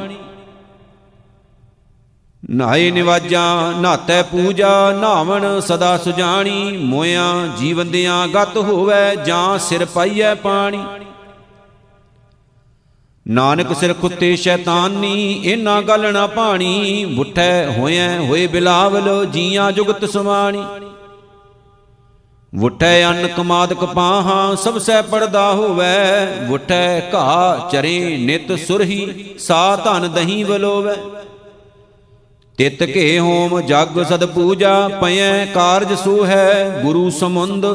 [2.50, 10.84] ਨਾਏ ਨਿਵਾਜਾਂ, ਨਾਤੈ ਪੂਜਾ, ਨਾਵਣ ਸਦਾ ਸੁਜਾਣੀ, ਮੋਇਆਂ ਜੀਵੰਦਿਆਂ ਗਤ ਹੋਵੇ, ਜਾਂ ਸਿਰ ਪਾਈਐ ਪਾਣੀ।
[13.26, 20.64] ਨਾਨਕ ਸਿਰ ਕੁੱਤੇ ਸ਼ੈਤਾਨੀ ਇਨਾ ਗੱਲ ਨਾ ਪਾਣੀ ਬੁੱਠੈ ਹੋਇਐ ਹੋਏ ਬਿਲਾਵਲ, ਜੀਆਂ ਜੁਗਤ ਸਮਾਣੀ
[22.54, 25.86] ਵੁੱਠੈ ਅੰਨ ਕਮਾਦ ਕਪਾਹਾਂ ਸਭ ਸੈ ਪੜਦਾ ਹੋਵੇ।
[26.48, 30.96] ਵੁੱਠੈ ਘਾ ਚਰੇ ਨਿਤ ਸੁਰਹੀ, ਸਾ ਧਨ ਦਹੀਂ ਬਲੋਵੇ।
[32.58, 37.66] ਤਿਤ ਕੇ ਹੋਮ ਜਗ ਸਦ ਪੂਜਾ, ਪਇਐ ਕਾਰਜ ਸੋ ਹੈ ਗੁਰੂ ਸਮੁੰਦ,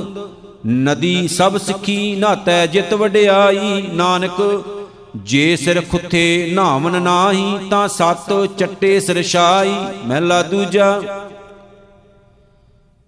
[0.67, 4.41] ਨਦੀ ਸਭ ਸਿੱਖੀ, ਨਾਤੈ ਜਿਤ ਵਡਿਆਈ। ਨਾਨਕ
[5.25, 11.03] ਜੇ ਸਿਰ ਖੁੱਥੇ ਨਾਵਨ ਨਾਹੀ, ਤਾਂ ਸਤ ਚੱਟੇ ਸਿਰਸ਼ਾਈ ਮਹਿਲਾ ਦੂਜਾ।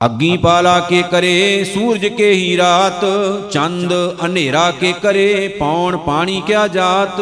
[0.05, 3.05] ਅੱਗੀ ਪਾਲਾ ਕੇ ਕਰੇ, ਸੂਰਜ ਕੇ ਹੀ ਰਾਤ,
[3.51, 3.93] ਚੰਦ
[4.25, 7.21] ਹਨੇਰਾ ਕੇ ਕਰੇ, ਪੌਣ ਪਾਣੀ ਕਿਆ ਜਾਤ।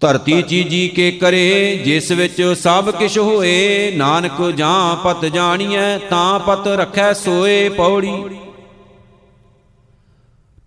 [0.00, 6.68] ਧਰਤੀ ਚੀਜੀ ਕੇ ਕਰੇ, ਜਿਸ ਵਿੱਚ ਸਭ ਕਿਛ ਹੋਏ, ਨਾਨਕ ਜਾਂ ਪਤ ਜਾਣੀਐ, ਤਾਂ ਪਤ
[6.68, 8.24] ਰਖੈ ਸੋਏ ਪੌੜੀ।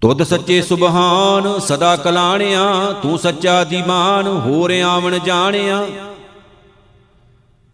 [0.02, 2.62] ਤੁਧ ਸੱਚੇ ਸੁਬਹਾਨ ਸਦਾ ਕਲਾਣਿਆ,
[3.02, 5.86] ਤੂੰ ਸੱਚਾ ਦੀਮਾਨ ਹੋਰ ਆਵਣ ਜਾਣਿਆ।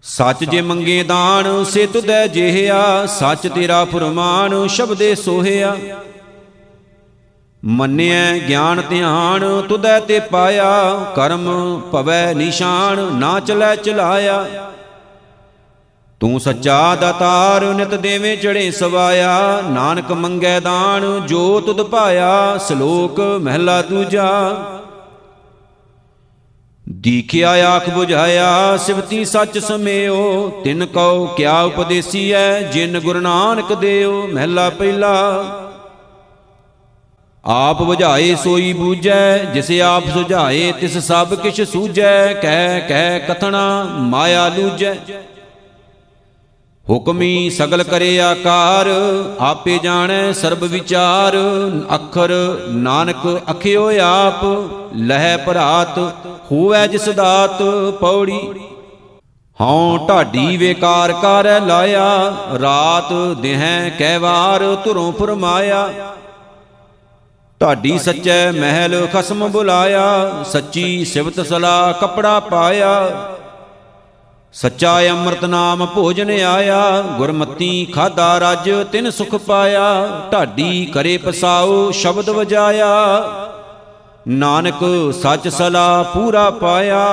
[0.03, 5.75] ਸੱਚ ਜੇ ਮੰਗੇ ਦਾਨ ਸੇ ਤੁਧੈ ਜਿਹਿਆ ਸੱਚ ਤੇਰਾ ਫਰਮਾਨ, ਸ਼ਬਦੇ ਸੋਹਿਆ
[7.63, 11.47] ਮੰਨਿਐ ਗਿਆਨ ਧਿਆਨ, ਤੁਧੈ ਤੇ ਪਾਇਆ, ਕਰਮ
[11.91, 14.45] ਭਵੈ ਨਿਸ਼ਾਨ, ਨਾ ਚਲੈ ਚਲਾਇਆ।
[16.21, 23.81] ਤੂੰ ਸੱਚਾ ਦਾਤਾਰ ਨਿਤ ਦੇਵੇਂ ਚੜੇ ਸਵਾਇਆ, ਨਾਨਕ ਮੰਗੈ ਦਾਨ, ਜੋ ਤੁਧ ਪਾਇਆ, ਸ਼ਲੋਕ ਮਹਿਲਾ
[23.81, 24.29] ਦੂਜਾ।
[26.89, 34.27] ਦੀਖਿਆ ਆਖ 부ਝਾਇਆ ਸਿਵਤੀ ਸੱਚ ਸਮਿਓ, ਤਿਨ ਕਉ ਕਿਆ ਉਪਦੇਸੀ ਐ ਜਿਨ ਗੁਰੂ ਨਾਨਕ ਦੇਓ
[34.27, 35.13] ਮਹਿਲਾ ਪਹਿਲਾ।
[37.45, 44.47] ਆਪ 부ਝਾਏ ਸੋਈ ਬੂਝੈ, ਜਿਸ ਆਪ ਸੁਝਾਏ ਤਿਸ ਸਭ ਕਿਛ ਸੂਝੈ, ਕਹਿ ਕਹਿ ਕਥਣਾ ਮਾਇਆ
[44.49, 44.95] ਲੂਝੈ
[46.89, 48.87] ਹੁਕਮੀ ਸਗਲ ਕਰੇ ਆਕਾਰ,
[49.39, 51.35] ਆਪੇ ਜਾਣੈ ਸਰਬ ਵਿਚਾਰ।
[51.95, 52.31] ਅੱਖਰ
[52.67, 54.45] ਨਾਨਕ ਅਖਿਓ ਆਪ,
[54.95, 55.99] ਲਹਿ ਭਰਾਤ,
[56.51, 57.61] ਹੋਵੈ ਜਿਸ ਦਾਤ
[57.99, 58.39] ਪੌੜੀ।
[59.59, 62.07] ਹਉ ਢਾਡੀ ਵੇਕਾਰ ਕਰ ਲਾਇਆ,
[62.61, 65.87] ਰਾਤ ਦਿਹੈ ਕਹਿ ਵਾਰ ਧੁਰੋਂ ਫਰਮਾਇਆ।
[67.61, 73.11] ਢਾਡੀ ਸੱਚੈ ਮਹਿਲ ਖਸਮ ਬੁਲਾਇਆ, ਸੱਚੀ ਸਿਵਤ ਸਲਾ ਕਪੜਾ ਪਾਇਆ।
[74.61, 82.29] ਸੱਚਾ ਅੰਮ੍ਰਿਤ ਨਾਮ ਭੋਜਨ ਆਇਆ, ਗੁਰਮਤੀ ਖਾਦਾ ਰਜ, ਤਿਨ ਸੁਖ ਪਾਇਆ, ਢਾਡੀ ਕਰੇ ਪਸਾਉ, ਸ਼ਬਦ
[82.29, 82.87] ਵਜਾਇਆ।
[84.27, 87.07] ਨਾਨਕ ਸੱਚ ਸਲਾ ਪੂਰਾ ਪਾਇਆ।